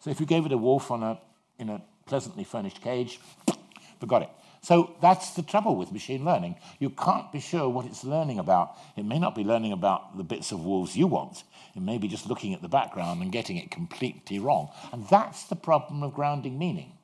[0.00, 1.18] So if you gave it a wolf on a,
[1.58, 3.18] in a pleasantly furnished cage,
[3.98, 4.30] forgot it.
[4.66, 6.56] So that's the trouble with machine learning.
[6.80, 8.76] You can't be sure what it's learning about.
[8.96, 11.44] It may not be learning about the bits of wolves you want.
[11.76, 14.70] It may be just looking at the background and getting it completely wrong.
[14.92, 16.94] And that's the problem of grounding meaning.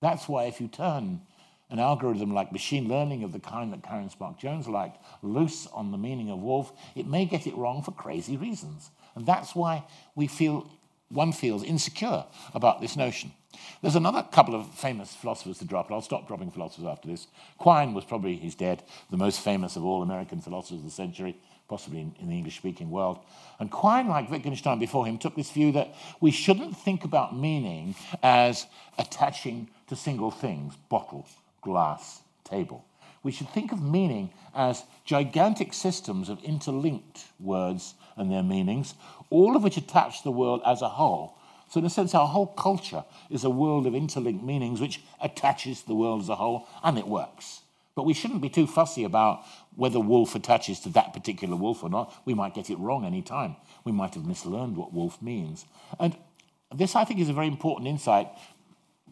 [0.00, 1.22] That's why if you turn
[1.70, 5.90] an algorithm like machine learning of the kind that Karen Spärck Jones liked, loose on
[5.90, 8.92] the meaning of wolf, it may get it wrong for crazy reasons.
[9.16, 9.82] And that's why
[10.14, 10.70] we feel,
[11.08, 13.32] one feels insecure about this notion.
[13.82, 17.26] There's another couple of famous philosophers to drop, I'll stop dropping philosophers after this.
[17.58, 21.36] Quine was probably, he's dead, the most famous of all American philosophers of the century,
[21.68, 23.18] possibly in, in the English speaking world.
[23.58, 27.94] And Quine, like Wittgenstein before him, took this view that we shouldn't think about meaning
[28.22, 28.66] as
[28.98, 31.26] attaching to single things, bottle,
[31.62, 32.84] glass table.
[33.22, 38.94] We should think of meaning as gigantic systems of interlinked words and their meanings,
[39.30, 41.35] all of which attach the world as a whole.
[41.68, 45.82] So, in a sense, our whole culture is a world of interlinked meanings which attaches
[45.82, 47.62] to the world as a whole, and it works.
[47.94, 49.42] But we shouldn't be too fussy about
[49.74, 52.14] whether wolf attaches to that particular wolf or not.
[52.24, 53.56] We might get it wrong any time.
[53.84, 55.64] We might have mislearned what wolf means.
[55.98, 56.16] And
[56.74, 58.28] this, I think, is a very important insight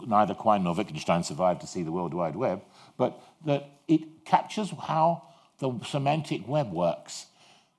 [0.07, 2.63] neither Quine nor Wittgenstein survived to see the World Wide Web,
[2.97, 5.23] but that it captures how
[5.59, 7.27] the semantic web works.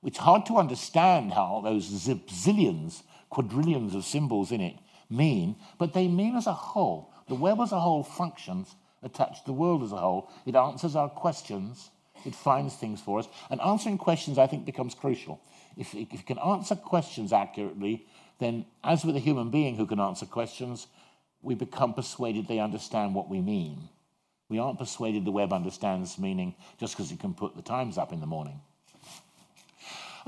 [0.04, 4.76] It's hard to understand how those zillions, quadrillions of symbols in it
[5.08, 7.12] mean, but they mean as a whole.
[7.28, 10.30] The web as a whole functions attached to the world as a whole.
[10.46, 11.90] It answers our questions,
[12.24, 15.40] it finds things for us, and answering questions, I think, becomes crucial.
[15.76, 18.06] If, if you can answer questions accurately,
[18.38, 20.86] then, as with a human being who can answer questions,
[21.42, 23.88] we become persuaded they understand what we mean.
[24.48, 28.12] We aren't persuaded the web understands meaning just because it can put the times up
[28.12, 28.60] in the morning.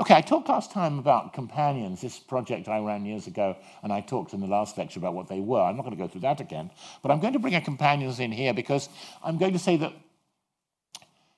[0.01, 4.01] Okay, I talked last time about companions, this project I ran years ago, and I
[4.01, 5.61] talked in the last lecture about what they were.
[5.61, 6.71] I'm not going to go through that again,
[7.03, 8.89] but I'm going to bring a companions in here because
[9.25, 9.93] I'm going to say that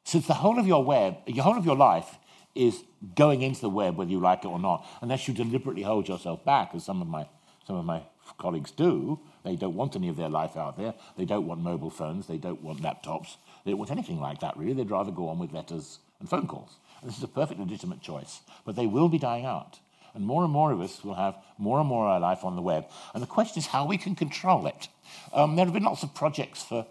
[0.04, 2.18] since the whole of your web, the whole of your life
[2.54, 2.82] is
[3.14, 6.44] going into the web, whether you like it or not, unless you deliberately hold yourself
[6.44, 7.26] back, as some of my
[7.66, 8.02] some of my
[8.36, 10.92] colleagues do, they don't want any of their life out there.
[11.16, 12.26] They don't want mobile phones.
[12.26, 13.36] They don't want laptops.
[13.64, 14.72] They don't want anything like that, really.
[14.72, 16.78] They'd rather go on with letters and phone calls.
[17.02, 18.40] This is a perfectly legitimate choice.
[18.64, 19.78] But they will be dying out.
[20.14, 22.56] And more and more of us will have more and more of our life on
[22.56, 22.86] the web.
[23.14, 24.88] And the question is how we can control it.
[25.32, 26.86] Um, there have been lots of projects for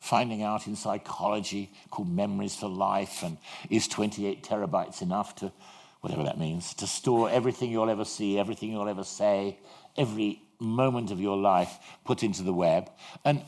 [0.00, 3.38] finding out in psychology called Memories for Life and
[3.70, 5.52] is 28 terabytes enough to,
[6.00, 9.58] whatever that means, to store everything you'll ever see, everything you'll ever say,
[9.96, 12.90] every moment of your life put into the web.
[13.24, 13.42] And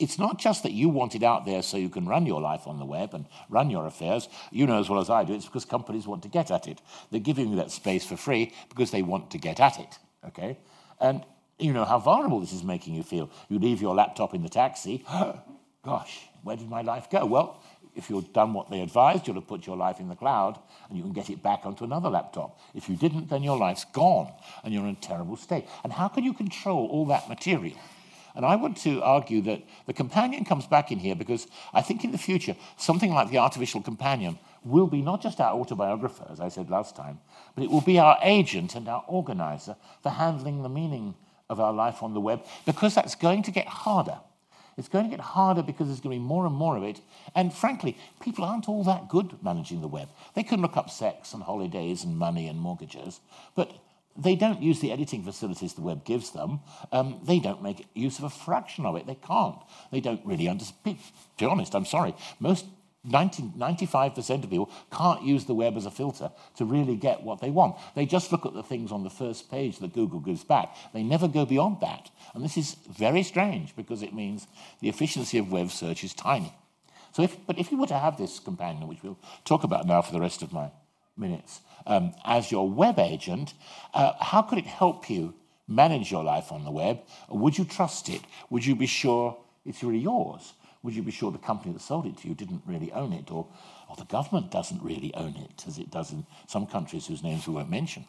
[0.00, 2.66] it's not just that you want it out there so you can run your life
[2.66, 4.28] on the web and run your affairs.
[4.50, 6.80] You know as well as I do, it's because companies want to get at it.
[7.10, 9.98] They're giving you that space for free because they want to get at it.
[10.26, 10.58] Okay?
[11.00, 11.24] And
[11.58, 13.30] you know how vulnerable this is making you feel.
[13.50, 15.04] You leave your laptop in the taxi.
[15.84, 17.26] Gosh, where did my life go?
[17.26, 17.62] Well,
[17.94, 20.58] if you'd done what they advised, you'd have put your life in the cloud
[20.88, 22.58] and you can get it back onto another laptop.
[22.74, 24.32] If you didn't, then your life's gone
[24.64, 25.66] and you're in a terrible state.
[25.84, 27.76] And how can you control all that material?
[28.40, 32.04] And I want to argue that the companion comes back in here because I think
[32.04, 36.40] in the future, something like the artificial companion will be not just our autobiographer, as
[36.40, 37.18] I said last time,
[37.54, 41.16] but it will be our agent and our organizer for handling the meaning
[41.50, 44.18] of our life on the web, because that's going to get harder.
[44.78, 47.02] It's going to get harder because there's going to be more and more of it.
[47.34, 50.08] And frankly, people aren't all that good managing the web.
[50.34, 53.20] They can look up sex and holidays and money and mortgages,
[53.54, 53.70] but
[54.16, 56.60] they don't use the editing facilities the web gives them.
[56.92, 59.06] Um, they don't make use of a fraction of it.
[59.06, 59.58] They can't.
[59.92, 60.98] They don't really understand.
[60.98, 62.14] To be honest, I'm sorry.
[62.38, 62.66] Most
[63.02, 67.40] 90, 95% of people can't use the web as a filter to really get what
[67.40, 67.76] they want.
[67.94, 70.76] They just look at the things on the first page that Google gives back.
[70.92, 72.10] They never go beyond that.
[72.34, 74.46] And this is very strange because it means
[74.80, 76.52] the efficiency of web search is tiny.
[77.12, 80.02] So if, but if you were to have this companion, which we'll talk about now
[80.02, 80.70] for the rest of my
[81.20, 83.54] minutes, um, as your web agent,
[83.94, 85.34] uh, how could it help you
[85.68, 87.00] manage your life on the web?
[87.28, 88.22] Would you trust it?
[88.48, 90.54] Would you be sure it's really yours?
[90.82, 93.30] would you be sure the company that sold it to you didn't really own it,
[93.30, 93.46] or,
[93.88, 97.46] or the government doesn't really own it, as it does in some countries whose names
[97.46, 98.04] we won't mention?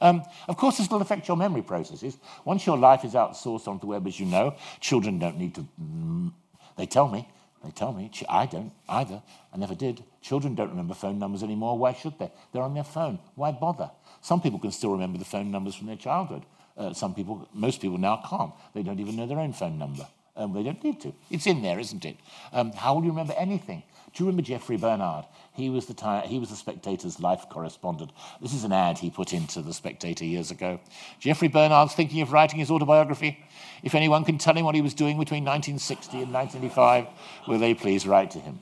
[0.00, 2.16] Um, of course, this will affect your memory processes.
[2.44, 5.66] Once your life is outsourced onto the web, as you know, children don't need to.
[5.80, 6.32] Mm,
[6.76, 7.28] they tell me,
[7.64, 9.22] they tell me, I don't either.
[9.52, 10.04] I never did.
[10.20, 11.78] Children don't remember phone numbers anymore.
[11.78, 12.30] Why should they?
[12.52, 13.18] They're on their phone.
[13.34, 13.90] Why bother?
[14.20, 16.44] Some people can still remember the phone numbers from their childhood.
[16.76, 18.52] Uh, some people, most people now can't.
[18.74, 20.06] They don't even know their own phone number.
[20.36, 21.14] Um, they don't need to.
[21.30, 22.16] It's in there, isn't it?
[22.52, 23.84] Um, how will you remember anything?
[24.12, 25.24] Do you remember Jeffrey Bernard?
[25.54, 28.12] He was the he was the Spectator's life correspondent.
[28.40, 30.80] This is an ad he put into the Spectator years ago.
[31.20, 33.44] Jeffrey Bernard's thinking of writing his autobiography.
[33.82, 37.06] If anyone can tell him what he was doing between 1960 and 1985,
[37.48, 38.60] will they please write to him?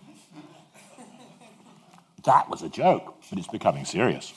[2.25, 4.33] That was a joke, but it's becoming serious.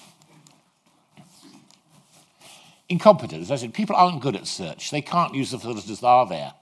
[2.90, 3.52] Incompetence.
[3.52, 4.92] I said, people aren't good at search.
[4.92, 6.54] They can't use the filters that are there.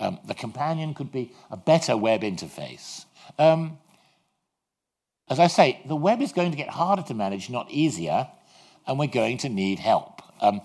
[0.00, 3.04] Um, the companion could be a better web interface.
[3.38, 3.78] Um,
[5.28, 8.28] as I say, the web is going to get harder to manage, not easier,
[8.86, 10.22] and we're going to need help.
[10.40, 10.62] Um,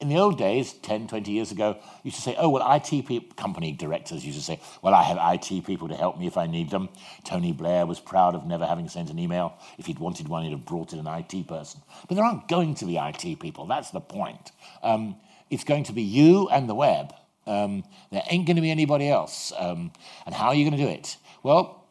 [0.00, 3.34] in the old days, 10, 20 years ago, used to say, oh, well, IT people,
[3.36, 6.48] company directors used to say, well, I have IT people to help me if I
[6.48, 6.88] need them.
[7.24, 9.54] Tony Blair was proud of never having sent an email.
[9.78, 11.82] If he'd wanted one, he'd have brought in an IT person.
[12.08, 13.66] But there aren't going to be IT people.
[13.66, 14.50] That's the point.
[14.82, 15.16] Um,
[15.50, 17.14] it's going to be you and the web.
[17.46, 19.52] Um, there ain't going to be anybody else.
[19.58, 19.92] Um,
[20.26, 21.16] and how are you going to do it?
[21.42, 21.84] Well,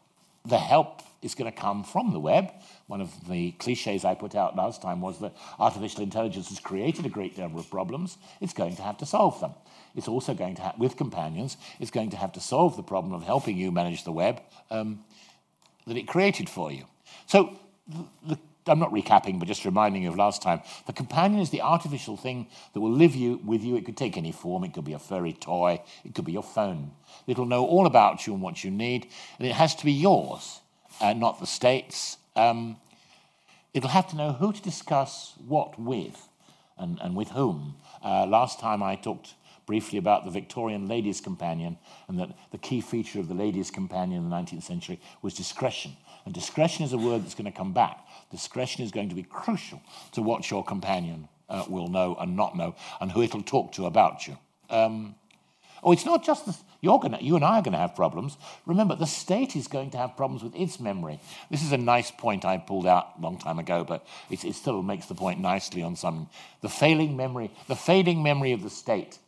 [0.44, 2.52] the help is going to come from the web.
[2.88, 7.06] One of the cliches I put out last time was that artificial intelligence has created
[7.06, 8.18] a great number of problems.
[8.40, 9.54] It's going to have to solve them.
[9.94, 13.12] It's also going to, have, with companions, it's going to have to solve the problem
[13.14, 15.04] of helping you manage the web um,
[15.86, 16.86] that it created for you.
[17.26, 20.60] So the, the I'm not recapping, but just reminding you of last time.
[20.86, 23.76] The companion is the artificial thing that will live you with you.
[23.76, 24.62] It could take any form.
[24.64, 25.82] It could be a furry toy.
[26.04, 26.92] It could be your phone.
[27.26, 30.60] It'll know all about you and what you need, and it has to be yours,
[31.00, 32.18] uh, not the state's.
[32.36, 32.76] Um,
[33.74, 36.28] it'll have to know who to discuss what with,
[36.78, 37.76] and, and with whom.
[38.04, 39.34] Uh, last time I talked
[39.66, 44.24] briefly about the Victorian ladies' companion, and that the key feature of the ladies' companion
[44.24, 45.96] in the 19th century was discretion.
[46.24, 48.06] And discretion is a word that's going to come back.
[48.32, 49.80] Discretion is going to be crucial
[50.12, 53.86] to what your companion uh, will know and not know, and who it'll talk to
[53.86, 54.36] about you.
[54.70, 55.14] Um,
[55.84, 58.38] oh, it's not just the, you're gonna, you and I are going to have problems.
[58.66, 61.20] Remember, the state is going to have problems with its memory.
[61.50, 64.54] This is a nice point I pulled out a long time ago, but it, it
[64.54, 66.28] still makes the point nicely on some.
[66.62, 69.18] The failing memory, the fading memory of the state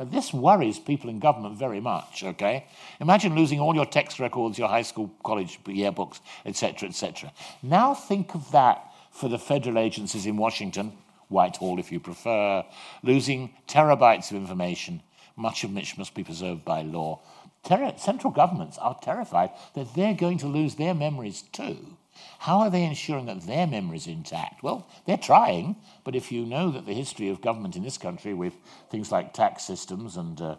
[0.00, 2.64] now, this worries people in government very much, okay?
[3.00, 7.30] Imagine losing all your text records, your high school, college yearbooks, etc., etc.
[7.62, 10.94] Now think of that for the federal agencies in Washington,
[11.28, 12.64] Whitehall if you prefer,
[13.02, 15.02] losing terabytes of information,
[15.36, 17.20] much of which must be preserved by law.
[17.62, 21.98] Ter- central governments are terrified that they're going to lose their memories too.
[22.40, 24.62] How are they ensuring that their memory is intact?
[24.62, 28.34] Well, they're trying, but if you know that the history of government in this country
[28.34, 28.54] with
[28.90, 30.56] things like tax systems and uh,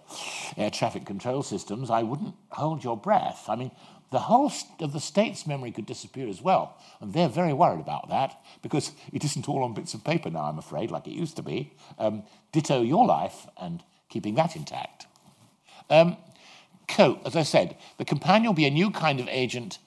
[0.57, 3.45] air traffic control systems, I wouldn't hold your breath.
[3.47, 3.71] I mean,
[4.11, 6.77] the whole of the state's memory could disappear as well.
[6.99, 10.43] And they're very worried about that because it isn't all on bits of paper now,
[10.43, 11.73] I'm afraid, like it used to be.
[11.97, 15.07] Um, ditto your life and keeping that intact.
[15.89, 16.17] Um,
[16.97, 19.79] as I said, the companion will be a new kind of agent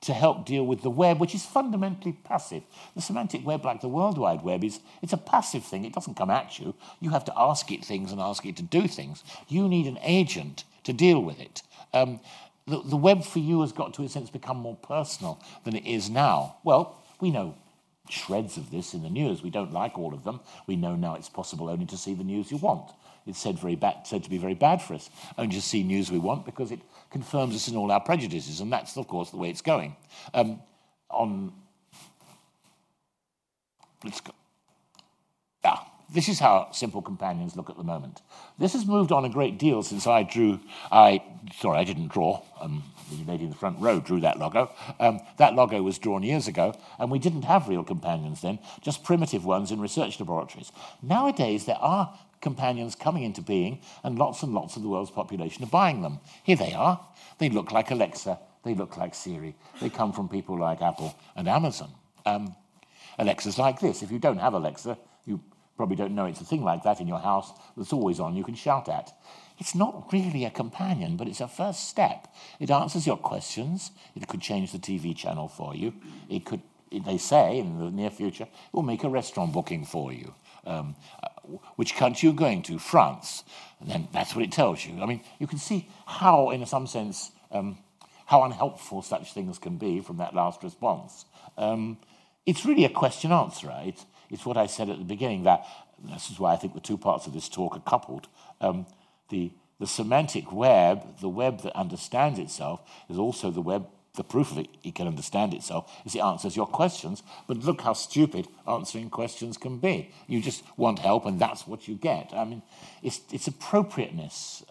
[0.00, 2.62] to help deal with the web, which is fundamentally passive.
[2.94, 5.84] The semantic web, like the World Wide Web, is it's a passive thing.
[5.84, 6.74] It doesn't come at you.
[7.00, 9.24] You have to ask it things and ask it to do things.
[9.48, 11.62] You need an agent to deal with it.
[11.92, 12.20] Um,
[12.66, 15.74] the, the web for you has got to, in a sense, become more personal than
[15.74, 16.56] it is now.
[16.64, 17.56] Well, we know
[18.08, 19.42] shreds of this in the news.
[19.42, 20.40] We don't like all of them.
[20.66, 22.92] We know now it's possible only to see the news you want.
[23.28, 26.10] It's said, very bad, said to be very bad for us only to see news
[26.10, 29.36] we want because it confirms us in all our prejudices, and that's, of course, the
[29.36, 29.94] way it's going.
[30.34, 30.60] Um,
[31.10, 31.52] on.
[34.04, 34.32] Let's go.
[35.64, 35.78] Yeah,
[36.12, 38.22] this is how simple companions look at the moment.
[38.58, 40.60] This has moved on a great deal since I drew.
[40.90, 41.22] I
[41.54, 42.42] sorry, I didn't draw.
[42.60, 44.70] Um, the lady in the front row drew that logo.
[45.00, 49.02] Um, that logo was drawn years ago, and we didn't have real companions then, just
[49.02, 50.72] primitive ones in research laboratories.
[51.02, 55.64] Nowadays, there are companions coming into being, and lots and lots of the world's population
[55.64, 56.20] are buying them.
[56.42, 57.00] Here they are.
[57.38, 58.38] They look like Alexa.
[58.64, 59.54] They look like Siri.
[59.80, 61.90] They come from people like Apple and Amazon.
[62.26, 62.54] Um,
[63.18, 64.02] Alexa's like this.
[64.02, 65.40] If you don't have Alexa, you
[65.76, 68.44] probably don't know it's a thing like that in your house that's always on, you
[68.44, 69.12] can shout at.
[69.58, 72.28] It's not really a companion, but it's a first step.
[72.60, 73.92] It answers your questions.
[74.14, 75.94] It could change the TV channel for you.
[76.28, 76.62] It could,
[76.92, 80.34] they say, in the near future, it will make a restaurant booking for you.
[80.66, 80.94] Um,
[81.76, 83.44] which country you're going to, France.
[83.80, 85.00] And then that's what it tells you.
[85.02, 87.78] I mean, you can see how, in some sense, um,
[88.26, 91.24] how unhelpful such things can be from that last response.
[91.56, 91.98] Um,
[92.44, 93.98] it's really a question answer, right?
[94.30, 95.66] It's what I said at the beginning that
[96.04, 98.28] this is why I think the two parts of this talk are coupled.
[98.60, 98.86] Um,
[99.30, 103.86] the, the semantic web, the web that understands itself, is also the web,
[104.18, 107.22] the proof of it, it can understand itself, is it answers your questions.
[107.46, 110.10] But look how stupid answering questions can be.
[110.26, 112.34] You just want help, and that's what you get.
[112.34, 112.60] I mean,
[113.02, 114.62] it's, it's appropriateness.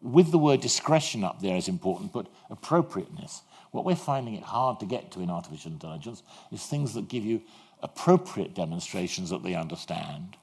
[0.00, 3.42] With the word discretion up there is important, but appropriateness.
[3.72, 6.22] What we're finding it hard to get to in artificial intelligence
[6.52, 7.42] is things that give you
[7.82, 10.36] appropriate demonstrations that they understand.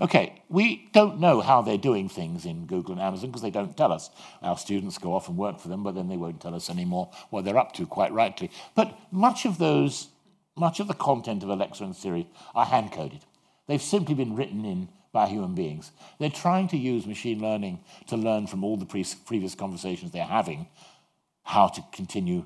[0.00, 3.76] Okay, we don't know how they're doing things in Google and Amazon because they don't
[3.76, 4.10] tell us.
[4.42, 7.10] Our students go off and work for them, but then they won't tell us anymore
[7.30, 8.50] what they're up to, quite rightly.
[8.74, 10.08] But much of those,
[10.56, 13.24] much of the content of Alexa and Siri are hand coded.
[13.66, 15.92] They've simply been written in by human beings.
[16.18, 17.78] They're trying to use machine learning
[18.08, 20.66] to learn from all the pre- previous conversations they're having
[21.44, 22.44] how to continue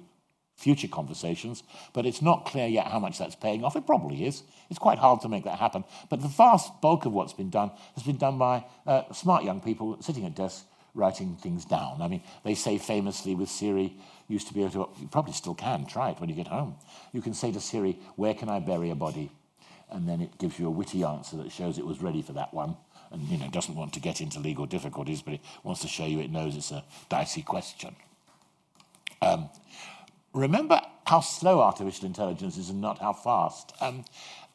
[0.58, 3.76] future conversations, but it's not clear yet how much that's paying off.
[3.76, 4.42] It probably is.
[4.68, 5.84] It's quite hard to make that happen.
[6.10, 9.60] But the vast bulk of what's been done has been done by uh, smart young
[9.60, 12.02] people sitting at desks writing things down.
[12.02, 13.96] I mean, they say famously with Siri,
[14.26, 16.74] used to be able to, you probably still can, try it when you get home.
[17.12, 19.30] You can say to Siri, where can I bury a body?
[19.90, 22.52] And then it gives you a witty answer that shows it was ready for that
[22.52, 22.76] one.
[23.10, 26.04] And, you know, doesn't want to get into legal difficulties, but it wants to show
[26.04, 27.94] you it knows it's a dicey question.
[29.22, 29.48] Um,
[30.32, 33.72] remember how slow artificial intelligence is and not how fast.
[33.80, 34.04] Um,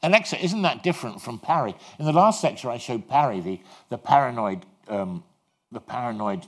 [0.04, 1.76] Alexa, isn't that different from Parry?
[1.98, 3.60] In the last lecture, I showed Parry, the,
[3.90, 5.24] the paranoid, um,
[5.72, 6.46] the paranoid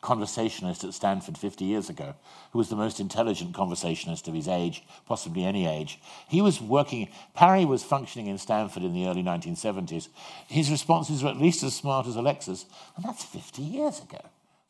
[0.00, 2.14] conversationalist at Stanford 50 years ago,
[2.52, 6.00] who was the most intelligent conversationalist of his age, possibly any age.
[6.28, 10.08] He was working, Parry was functioning in Stanford in the early 1970s.
[10.48, 14.20] His responses were at least as smart as Alexa's, and that's 50 years ago.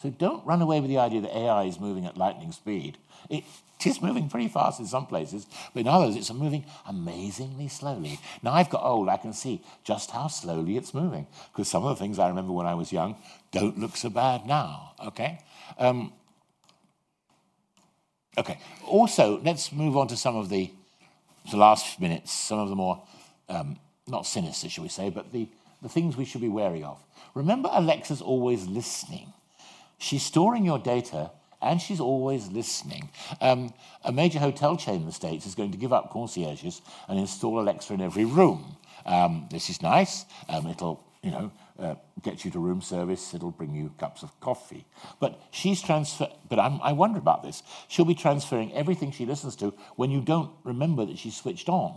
[0.03, 2.99] So don't run away with the idea that AI is moving at lightning speed.
[3.31, 3.45] It
[3.87, 8.19] is moving pretty fast in some places, but in others it's moving amazingly slowly.
[8.43, 11.97] Now I've got old, I can see just how slowly it's moving, because some of
[11.97, 13.17] the things I remember when I was young
[13.53, 15.39] don't look so bad now, okay?
[15.79, 16.13] Um,
[18.37, 20.69] okay, also, let's move on to some of the,
[21.49, 23.05] the last minutes, some of the more,
[23.49, 23.79] um,
[24.09, 25.49] not sinister, shall we say, but the,
[25.81, 27.01] the things we should be wary of.
[27.35, 29.33] Remember, Alexa's always listening.
[30.03, 31.31] She's storing your data
[31.61, 33.09] and she's always listening.
[33.41, 33.73] Um,
[34.05, 37.61] a major hotel chain in the States is going to give up concierges and install
[37.61, 38.77] Alexa in every room.
[39.07, 40.25] Um, this is nice.
[40.49, 43.33] Um, it'll, you know, uh, get you to room service.
[43.33, 44.85] It'll bring you cups of coffee.
[45.21, 46.27] But she's transfer.
[46.49, 47.63] But I'm, I wonder about this.
[47.87, 51.95] She'll be transferring everything she listens to when you don't remember that she's switched on.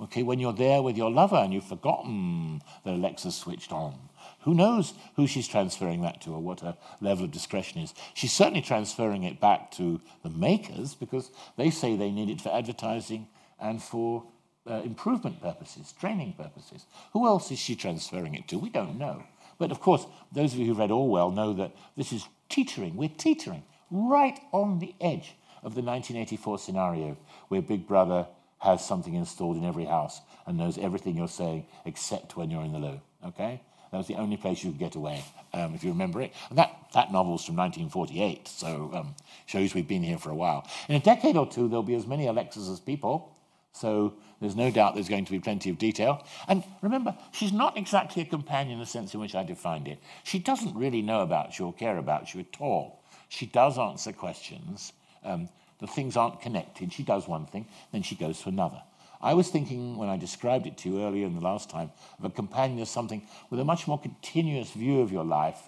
[0.00, 4.07] Okay, when you're there with your lover and you've forgotten that Alexa's switched on.
[4.42, 7.92] Who knows who she's transferring that to or what her level of discretion is?
[8.14, 12.54] She's certainly transferring it back to the makers because they say they need it for
[12.54, 13.28] advertising
[13.60, 14.24] and for
[14.68, 16.86] uh, improvement purposes, training purposes.
[17.12, 18.58] Who else is she transferring it to?
[18.58, 19.24] We don't know.
[19.58, 22.96] But of course, those of you who've read Orwell know that this is teetering.
[22.96, 27.16] We're teetering right on the edge of the 1984 scenario
[27.48, 28.26] where Big Brother
[28.58, 32.72] has something installed in every house and knows everything you're saying except when you're in
[32.72, 33.00] the loo.
[33.26, 33.60] Okay?
[33.90, 36.32] That was the only place you could get away, um, if you remember it.
[36.50, 39.14] And that, that novel's from 1948, so um,
[39.46, 40.66] shows we've been here for a while.
[40.88, 43.34] In a decade or two, there'll be as many Alexas as people,
[43.72, 46.24] so there's no doubt there's going to be plenty of detail.
[46.46, 49.98] And remember, she's not exactly a companion in the sense in which I defined it.
[50.24, 53.02] She doesn't really know about you or care about you at all.
[53.28, 54.92] She does answer questions.
[55.24, 55.48] Um,
[55.80, 56.92] the things aren't connected.
[56.92, 58.82] She does one thing, then she goes to another.
[59.20, 62.24] I was thinking when I described it to you earlier in the last time of
[62.24, 65.58] a companion as something with a much more continuous view of your life,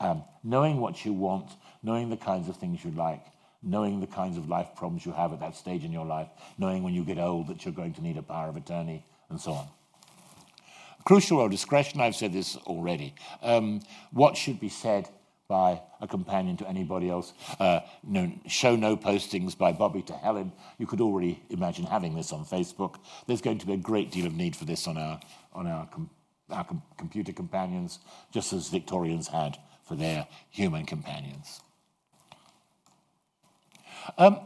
[0.00, 1.50] um, knowing what you want,
[1.82, 3.24] knowing the kinds of things you like,
[3.62, 6.28] knowing the kinds of life problems you have at that stage in your life,
[6.58, 9.40] knowing when you get old that you're going to need a power of attorney, and
[9.40, 9.66] so on.
[11.04, 13.14] Crucial role discretion, I've said this already.
[13.42, 13.80] Um,
[14.12, 15.08] what should be said
[15.52, 17.34] by a companion to anybody else?
[17.60, 20.50] Uh, no, show no postings by Bobby to Helen.
[20.78, 22.94] You could already imagine having this on Facebook.
[23.26, 25.20] There's going to be a great deal of need for this on our,
[25.52, 26.08] on our, com
[26.48, 27.98] our com computer companions,
[28.32, 31.60] just as Victorians had for their human companions.
[34.16, 34.40] Um,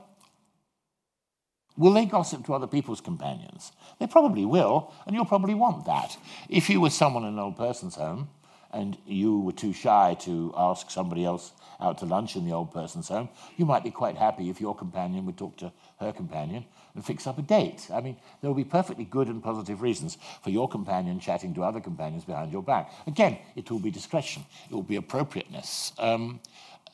[1.79, 3.71] Will they gossip to other people's companions?
[4.01, 6.17] They probably will, and you'll probably want that.
[6.49, 8.31] If you were someone in an old person's home
[8.77, 12.71] and you were too shy to ask somebody else out to lunch in the old
[12.73, 16.63] person's home, you might be quite happy if your companion would talk to her companion
[16.95, 17.89] and fix up a date.
[17.91, 21.63] I mean, there will be perfectly good and positive reasons for your companion chatting to
[21.63, 22.93] other companions behind your back.
[23.07, 25.93] Again, it will be discretion, it will be appropriateness.
[25.99, 26.41] Um,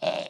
[0.01, 0.25] uh,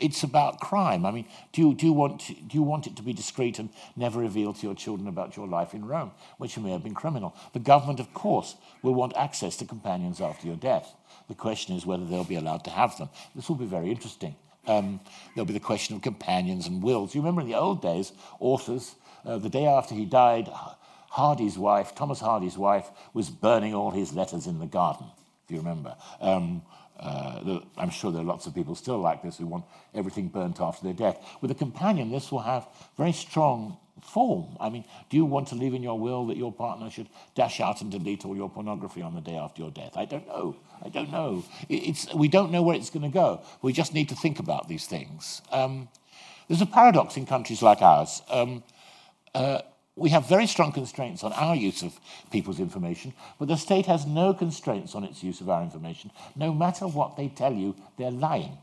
[0.00, 1.04] it's about crime.
[1.06, 3.70] I mean, do you, do, you want, do you want it to be discreet and
[3.96, 7.34] never reveal to your children about your life in Rome, which may have been criminal?
[7.52, 10.94] The government, of course, will want access to companions after your death.
[11.28, 13.08] The question is whether they'll be allowed to have them.
[13.34, 14.34] This will be very interesting.
[14.66, 15.00] Um,
[15.34, 17.14] there'll be the question of companions and wills.
[17.14, 18.94] You remember in the old days, authors,
[19.24, 20.48] uh, the day after he died,
[21.08, 25.06] Hardy's wife, Thomas Hardy's wife, was burning all his letters in the garden,
[25.44, 25.96] if you remember.
[26.20, 26.62] Um,
[27.00, 30.60] uh, I'm sure there are lots of people still like this who want everything burnt
[30.60, 31.18] after their death.
[31.40, 34.56] With a companion, this will have very strong form.
[34.60, 37.60] I mean, do you want to leave in your will that your partner should dash
[37.60, 39.96] out and delete all your pornography on the day after your death?
[39.96, 40.56] I don't know.
[40.82, 41.44] I don't know.
[41.68, 43.42] It's, we don't know where it's going to go.
[43.62, 45.42] We just need to think about these things.
[45.50, 45.88] Um,
[46.48, 48.22] there's a paradox in countries like ours.
[48.28, 48.62] Um,
[49.34, 49.60] uh,
[49.96, 51.98] we have very strong constraints on our use of
[52.30, 56.10] people's information, but the state has no constraints on its use of our information.
[56.36, 58.56] No matter what they tell you, they're lying.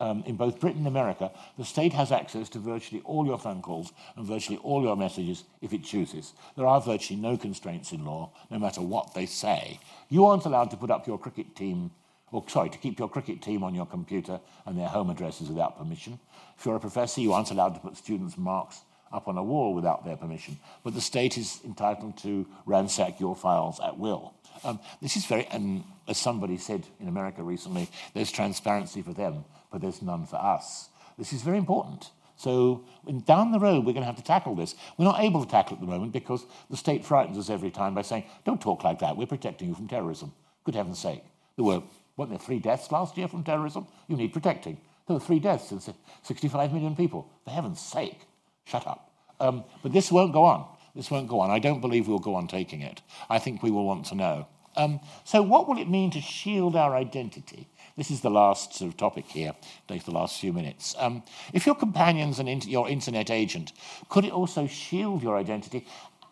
[0.00, 3.62] Um, in both Britain and America, the state has access to virtually all your phone
[3.62, 6.32] calls and virtually all your messages if it chooses.
[6.56, 9.78] There are virtually no constraints in law, no matter what they say.
[10.08, 11.92] You aren't allowed to put up your cricket team,
[12.32, 15.78] or sorry, to keep your cricket team on your computer and their home addresses without
[15.78, 16.18] permission.
[16.58, 18.80] If you're a professor, you aren't allowed to put students' marks
[19.12, 23.36] up on a wall without their permission, but the state is entitled to ransack your
[23.36, 24.34] files at will.
[24.64, 29.44] Um, this is very, and as somebody said in America recently, there's transparency for them,
[29.70, 30.88] but there's none for us.
[31.18, 32.10] This is very important.
[32.36, 32.84] So
[33.24, 34.74] down the road, we're going to have to tackle this.
[34.96, 37.70] We're not able to tackle it at the moment because the state frightens us every
[37.70, 40.32] time by saying, don't talk like that, we're protecting you from terrorism.
[40.64, 41.22] Good heaven's sake.
[41.56, 41.82] There were,
[42.16, 43.86] weren't there three deaths last year from terrorism?
[44.08, 44.78] You need protecting.
[45.06, 45.82] There were three deaths and
[46.22, 47.28] 65 million people.
[47.44, 48.20] For heaven's sake.
[48.64, 49.10] Shut up.
[49.40, 50.66] Um, but this won't go on.
[50.94, 51.50] This won't go on.
[51.50, 53.02] I don't believe we'll go on taking it.
[53.30, 54.46] I think we will want to know.
[54.76, 57.68] Um, so, what will it mean to shield our identity?
[57.96, 59.52] This is the last sort of topic here,
[59.86, 60.94] take the last few minutes.
[60.98, 63.72] Um, if your companion's an inter your internet agent,
[64.08, 65.86] could it also shield your identity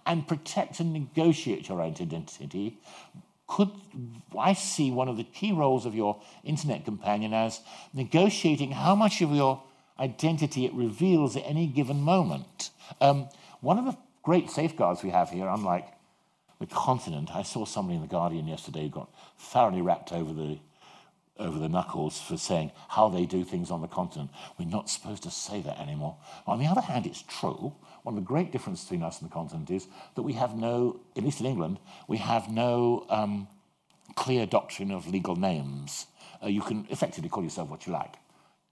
[0.07, 2.81] and protect and negotiate your identity?
[3.47, 3.71] Could
[4.39, 7.61] I see one of the key roles of your internet companion as
[7.93, 9.63] negotiating how much of your
[10.01, 12.71] identity it reveals at any given moment.
[13.01, 13.29] Um,
[13.61, 15.87] one of the great safeguards we have here, unlike
[16.59, 20.59] the continent, I saw somebody in The Guardian yesterday who got thoroughly rapped over the,
[21.39, 24.31] over the knuckles for saying how they do things on the continent.
[24.59, 26.17] We're not supposed to say that anymore.
[26.47, 27.75] On the other hand, it's true.
[28.03, 31.01] One of the great differences between us and the continent is that we have no,
[31.17, 31.79] at least in England,
[32.09, 33.49] we have no um,
[34.15, 36.07] clear doctrine of legal names.
[36.43, 38.17] Uh, you can effectively call yourself what you like,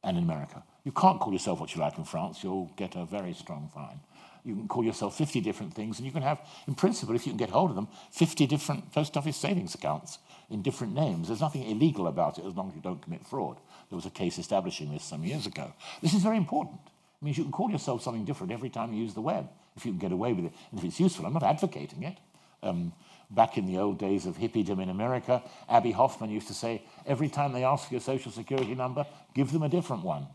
[0.05, 0.63] and in America.
[0.85, 4.01] You can't call yourself what you like in France, you'll get a very strong fine.
[4.45, 7.33] You can call yourself 50 different things, and you can have, in principle, if you
[7.33, 10.19] can get hold of them, 50 different post office savings accounts
[10.49, 11.29] in different names.
[11.29, 13.59] There's nothing illegal about it as long as you don't commit fraud.
[13.91, 15.73] There was a case establishing this some years ago.
[16.01, 16.79] This is very important.
[17.21, 19.85] It means you can call yourself something different every time you use the web, if
[19.85, 21.27] you can get away with it, and if it's useful.
[21.27, 22.17] I'm not advocating it.
[22.63, 22.93] Um,
[23.31, 27.29] back in the old days of hippiedom in America, Abbie Hoffman used to say, every
[27.29, 30.27] time they ask your social security number, give them a different one.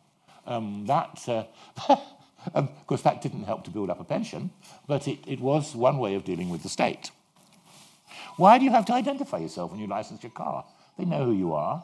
[0.46, 1.46] Um, that, uh,
[1.90, 2.00] um,
[2.54, 4.52] of course, that didn't help to build up a pension,
[4.88, 7.12] but it, it was one way of dealing with the state.
[8.38, 10.66] Why do you have to identify yourself when you license your car?
[10.98, 11.84] They know who you are.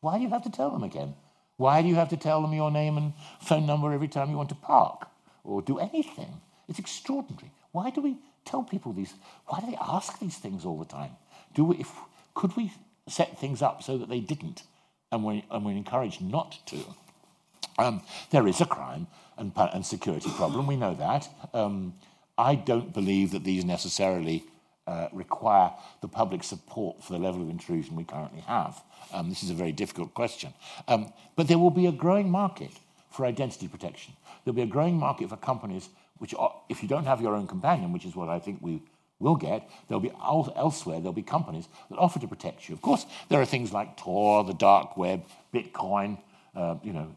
[0.00, 1.14] Why do you have to tell them again?
[1.56, 4.36] Why do you have to tell them your name and phone number every time you
[4.36, 5.08] want to park
[5.44, 6.40] or do anything?
[6.68, 7.52] It's extraordinary.
[7.72, 9.14] Why do we tell people these?
[9.46, 11.12] Why do they ask these things all the time?
[11.54, 11.90] Do we, if,
[12.34, 12.72] could we
[13.08, 14.62] set things up so that they didn't
[15.10, 16.78] and we're, and we're encouraged not to?
[17.78, 19.06] Um, there is a crime
[19.38, 21.28] and, and, security problem, we know that.
[21.54, 21.94] Um,
[22.36, 24.44] I don't believe that these necessarily
[24.86, 28.82] uh, require the public support for the level of intrusion we currently have.
[29.12, 30.52] Um, this is a very difficult question.
[30.88, 32.70] Um, but there will be a growing market
[33.10, 34.14] for identity protection.
[34.44, 35.88] There'll be a growing market for companies
[36.22, 38.80] which, are, if you don't have your own companion, which is what I think we
[39.18, 42.76] will get, there'll be elsewhere, there'll be companies that offer to protect you.
[42.76, 46.18] Of course, there are things like Tor, the dark web, Bitcoin,
[46.54, 47.12] uh, you know,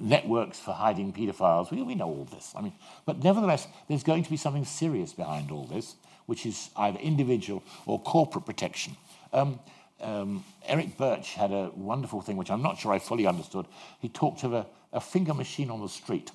[0.00, 1.70] networks for hiding paedophiles.
[1.70, 2.54] We, we know all this.
[2.56, 2.72] I mean,
[3.04, 5.94] but nevertheless, there's going to be something serious behind all this,
[6.24, 8.96] which is either individual or corporate protection.
[9.34, 9.60] Um,
[10.00, 13.66] um, Eric Birch had a wonderful thing, which I'm not sure I fully understood.
[14.00, 16.30] He talked of a, a finger machine on the street.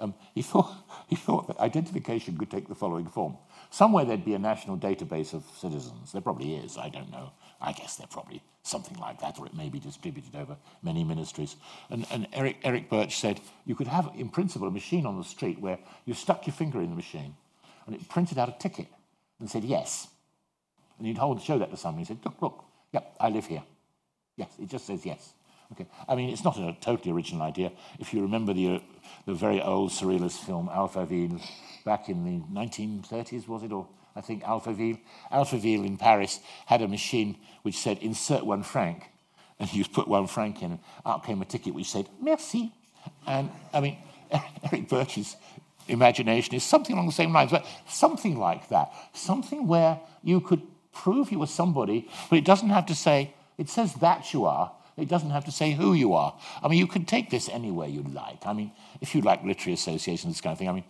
[0.00, 0.74] Um, he, thought,
[1.08, 3.36] he thought that identification could take the following form.
[3.70, 6.12] Somewhere there'd be a national database of citizens.
[6.12, 7.32] There probably is, I don't know.
[7.60, 11.56] I guess there probably something like that, or it may be distributed over many ministries.
[11.90, 15.24] And, and Eric, Eric Birch said you could have, in principle, a machine on the
[15.24, 17.36] street where you stuck your finger in the machine
[17.86, 18.86] and it printed out a ticket
[19.38, 20.08] and said yes.
[20.98, 23.62] And you'd hold, show that to somebody and say, look, look, yep, I live here.
[24.36, 25.34] Yes, it just says yes.
[25.72, 25.86] Okay.
[26.08, 27.70] I mean, it's not a totally original idea.
[27.98, 28.78] If you remember the, uh,
[29.26, 31.40] the very old surrealist film Alphaville
[31.84, 34.98] back in the 1930s, was it, or I think Alphaville.
[35.32, 39.04] Alphaville in Paris had a machine which said insert one franc,
[39.60, 42.72] and you put one franc in, and out came a ticket which said merci.
[43.26, 43.98] And I mean,
[44.64, 45.36] Eric Birch's
[45.88, 50.62] imagination is something along the same lines, but something like that, something where you could
[50.92, 54.72] prove you were somebody, but it doesn't have to say, it says that you are,
[55.00, 56.36] it doesn't have to say who you are.
[56.62, 58.46] I mean, you can take this anywhere you like.
[58.46, 60.84] I mean, if you like literary associations, this kind of thing, I mean,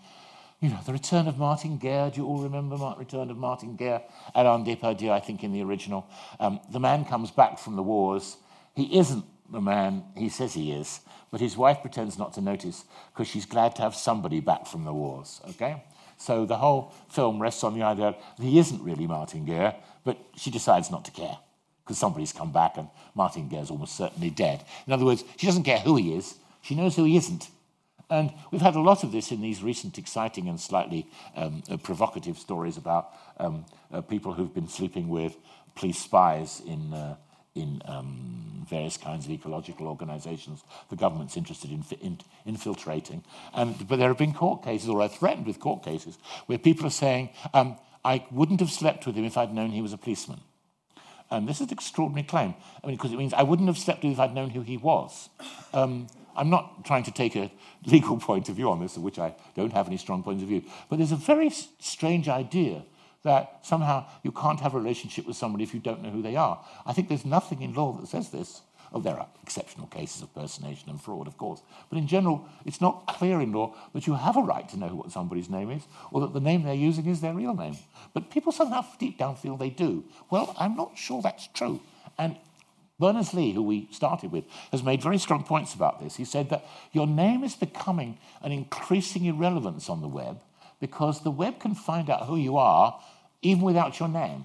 [0.61, 2.11] you know, the return of Martin Guerre.
[2.11, 4.02] Do you all remember the return of Martin Guerre?
[4.34, 6.06] Alain Depardieu, I think, in the original.
[6.38, 8.36] Um, the man comes back from the wars.
[8.74, 11.00] He isn't the man he says he is,
[11.30, 14.84] but his wife pretends not to notice because she's glad to have somebody back from
[14.84, 15.82] the wars, okay?
[16.18, 20.18] So the whole film rests on the idea that he isn't really Martin Guerre, but
[20.36, 21.38] she decides not to care
[21.91, 22.86] because somebody's come back and
[23.16, 24.64] Martin Guerre's almost certainly dead.
[24.86, 27.49] In other words, she doesn't care who he is, she knows who he isn't.
[28.09, 31.78] And we've had a lot of this in these recent exciting and slightly um, uh,
[31.78, 35.36] provocative stories about um, uh, people who've been sleeping with
[35.74, 37.16] police spies in, uh,
[37.57, 43.24] in um, various kinds of ecological organizations the government's interested in, in, infiltrating.
[43.53, 46.86] And, but there have been court cases, or are threatened with court cases, where people
[46.86, 49.99] are saying, um, I wouldn't have slept with him if I'd known he was a
[49.99, 50.41] policeman.
[51.31, 54.03] And this is an extraordinary claim, I mean, because it means I wouldn't have slept
[54.03, 55.28] with if I'd known who he was.
[55.72, 57.53] Um, I'm not trying to take a
[57.87, 60.49] legal point of view on this, of which I don't have any strong points of
[60.49, 62.85] view, but there's a very strange idea
[63.22, 66.37] that somehow you can't have a relationship with somebody if you don't know who they
[66.37, 66.64] are.
[66.87, 68.62] I think there's nothing in law that says this.
[68.93, 71.62] Oh, there are exceptional cases of personation and fraud, of course.
[71.88, 74.95] But in general, it's not clear in law that you have a right to know
[74.95, 77.76] what somebody's name is or that the name they're using is their real name.
[78.14, 80.05] But people somehow deep down feel they do.
[80.30, 81.80] Well, I'm not sure that's true.
[82.18, 82.36] And
[82.99, 86.16] Berners-Lee, who we started with, has made very strong points about this.
[86.16, 90.41] He said that your name is becoming an increasing irrelevance on the web
[90.80, 93.01] because the web can find out who you are
[93.43, 94.45] even without your name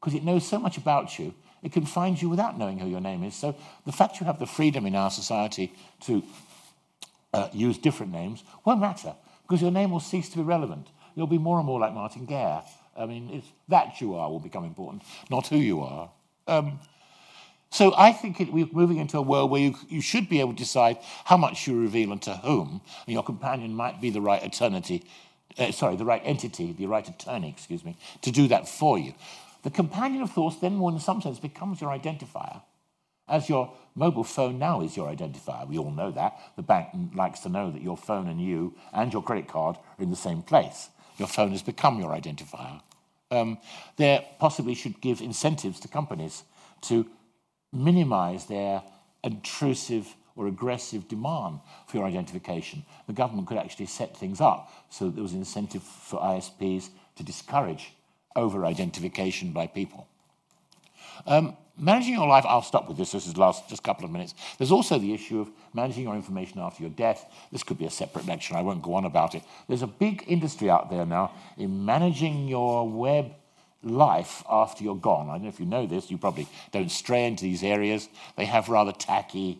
[0.00, 3.00] because it knows so much about you, it can find you without knowing who your
[3.00, 3.34] name is.
[3.34, 6.22] So the fact you have the freedom in our society to
[7.32, 10.88] uh, use different names won't matter because your name will cease to be relevant.
[11.14, 12.62] You'll be more and more like Martin Guerre.
[12.96, 16.10] I mean, it's that you are will become important, not who you are.
[16.46, 16.78] Um,
[17.70, 20.52] so I think it, we're moving into a world where you, you should be able
[20.52, 24.20] to decide how much you reveal and to whom, and your companion might be the
[24.20, 25.04] right eternity,
[25.58, 29.12] uh, sorry, the right entity, the right attorney, excuse me, to do that for you.
[29.66, 32.62] The companion of thoughts then, more in some sense, becomes your identifier,
[33.26, 35.66] as your mobile phone now is your identifier.
[35.66, 36.38] We all know that.
[36.54, 40.02] The bank likes to know that your phone and you and your credit card are
[40.04, 40.90] in the same place.
[41.18, 42.80] Your phone has become your identifier.
[43.32, 43.58] Um,
[43.96, 46.44] there possibly should give incentives to companies
[46.82, 47.04] to
[47.72, 48.84] minimize their
[49.24, 51.58] intrusive or aggressive demand
[51.88, 52.84] for your identification.
[53.08, 57.24] The government could actually set things up so that there was incentive for ISPs to
[57.24, 57.90] discourage
[58.36, 60.06] over identification by people.
[61.26, 64.10] Um, managing your life, I'll stop with this, this is last just a couple of
[64.10, 64.34] minutes.
[64.58, 67.26] There's also the issue of managing your information after your death.
[67.50, 69.42] This could be a separate lecture, I won't go on about it.
[69.68, 73.32] There's a big industry out there now in managing your web
[73.82, 75.28] life after you're gone.
[75.28, 78.08] I don't know if you know this, you probably don't stray into these areas.
[78.36, 79.58] They have rather tacky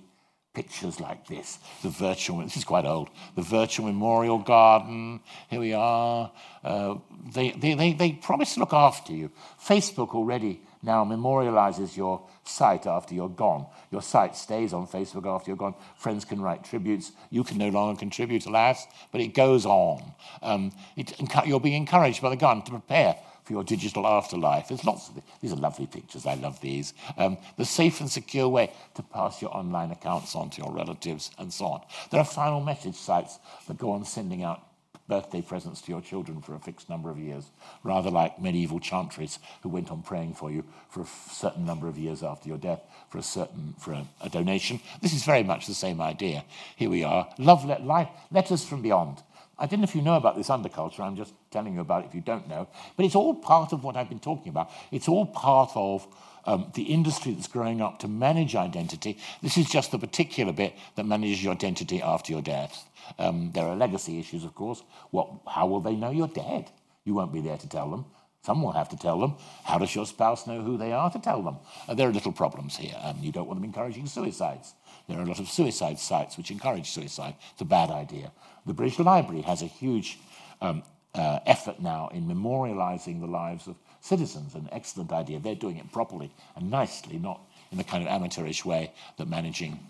[0.57, 1.59] pictures like this.
[1.82, 6.32] The virtual, this is quite old, the virtual memorial garden, here we are.
[6.64, 6.94] Uh,
[7.34, 9.30] they, they, they, they promise to look after you.
[9.61, 13.66] Facebook already now memorializes your site after you're gone.
[13.90, 15.74] Your site stays on Facebook after you're gone.
[15.98, 17.12] Friends can write tributes.
[17.28, 20.02] You can no longer contribute, alas, but it goes on.
[20.40, 21.12] Um, it,
[21.46, 23.16] you're being encouraged by the government to prepare
[23.47, 24.68] for your digital afterlife.
[24.68, 26.26] There's lots of these are lovely pictures.
[26.26, 26.92] I love these.
[27.16, 31.30] Um, the safe and secure way to pass your online accounts on to your relatives
[31.38, 31.80] and so on.
[32.11, 33.38] There are final message sites
[33.68, 34.62] that go on sending out
[35.09, 37.44] birthday presents to your children for a fixed number of years,
[37.84, 41.97] rather like medieval chantries who went on praying for you for a certain number of
[41.97, 44.80] years after your death for a certain for a, a donation.
[45.01, 46.44] This is very much the same idea.
[46.74, 49.22] Here we are, love let, life, letters from beyond.
[49.59, 52.09] I don't know if you know about this underculture, I'm just telling you about it
[52.09, 54.70] if you don't know, but it's all part of what I've been talking about.
[54.90, 56.07] It's all part of
[56.44, 59.18] um, the industry that's growing up to manage identity.
[59.42, 62.84] This is just the particular bit that manages your identity after your death.
[63.18, 64.82] Um, there are legacy issues, of course.
[65.11, 66.70] What, how will they know you're dead?
[67.04, 68.04] You won't be there to tell them.
[68.43, 69.34] Some will have to tell them.
[69.64, 71.57] How does your spouse know who they are to tell them?
[71.89, 72.95] Uh, there are little problems here.
[73.03, 74.74] Um, you don't want them encouraging suicides.
[75.09, 77.34] There are a lot of suicide sites which encourage suicide.
[77.53, 78.32] It's a bad idea.
[78.64, 80.18] The British Library has a huge
[80.61, 80.82] um,
[81.14, 84.55] uh, effort now in memorializing the lives of citizens.
[84.55, 85.41] An excellent idea.
[85.41, 87.41] They're doing it properly and nicely, not
[87.72, 89.80] in the kind of amateurish way that managing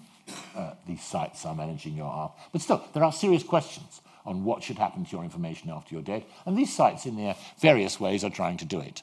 [0.57, 2.33] uh, these sites are managing your art.
[2.53, 6.03] But still, there are serious questions on what should happen to your information after you're
[6.03, 6.25] dead.
[6.45, 9.03] And these sites, in their various ways, are trying to do it.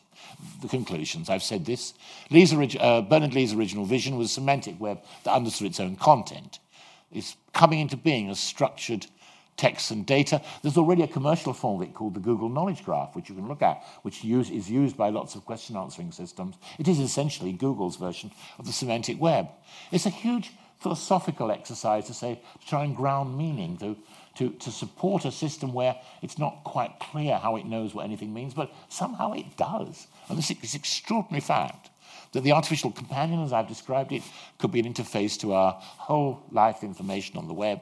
[0.61, 1.93] The conclusions, I've said this.
[2.29, 6.59] Lee's, uh, Berners-Lee's original vision was a semantic web that understood its own content.
[7.11, 9.07] It's coming into being as structured
[9.55, 10.41] text and data.
[10.61, 13.47] There's already a commercial form of it called the Google Knowledge Graph, which you can
[13.47, 16.55] look at, which use, is used by lots of question answering systems.
[16.79, 19.49] It is essentially Google's version of the semantic web.
[19.91, 23.95] It's a huge philosophical exercise to say, to try and ground meaning, to,
[24.35, 28.33] to, to support a system where it's not quite clear how it knows what anything
[28.33, 30.07] means, but somehow it does.
[30.29, 31.89] And this is extraordinary fact
[32.31, 34.23] that the artificial companion, as I've described it,
[34.57, 37.81] could be an interface to our whole life information on the web,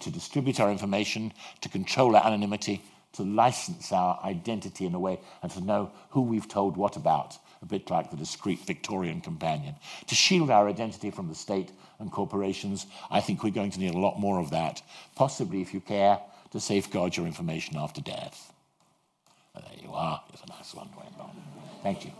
[0.00, 5.18] to distribute our information, to control our anonymity, to license our identity in a way,
[5.42, 9.76] and to know who we've told what about, a bit like the discreet Victorian companion.
[10.08, 13.94] To shield our identity from the state and corporations, I think we're going to need
[13.94, 14.82] a lot more of that,
[15.14, 18.52] possibly, if you care, to safeguard your information after death.
[19.54, 20.22] there you are.
[20.32, 20.88] It's a nice one,
[21.82, 22.12] Thank you.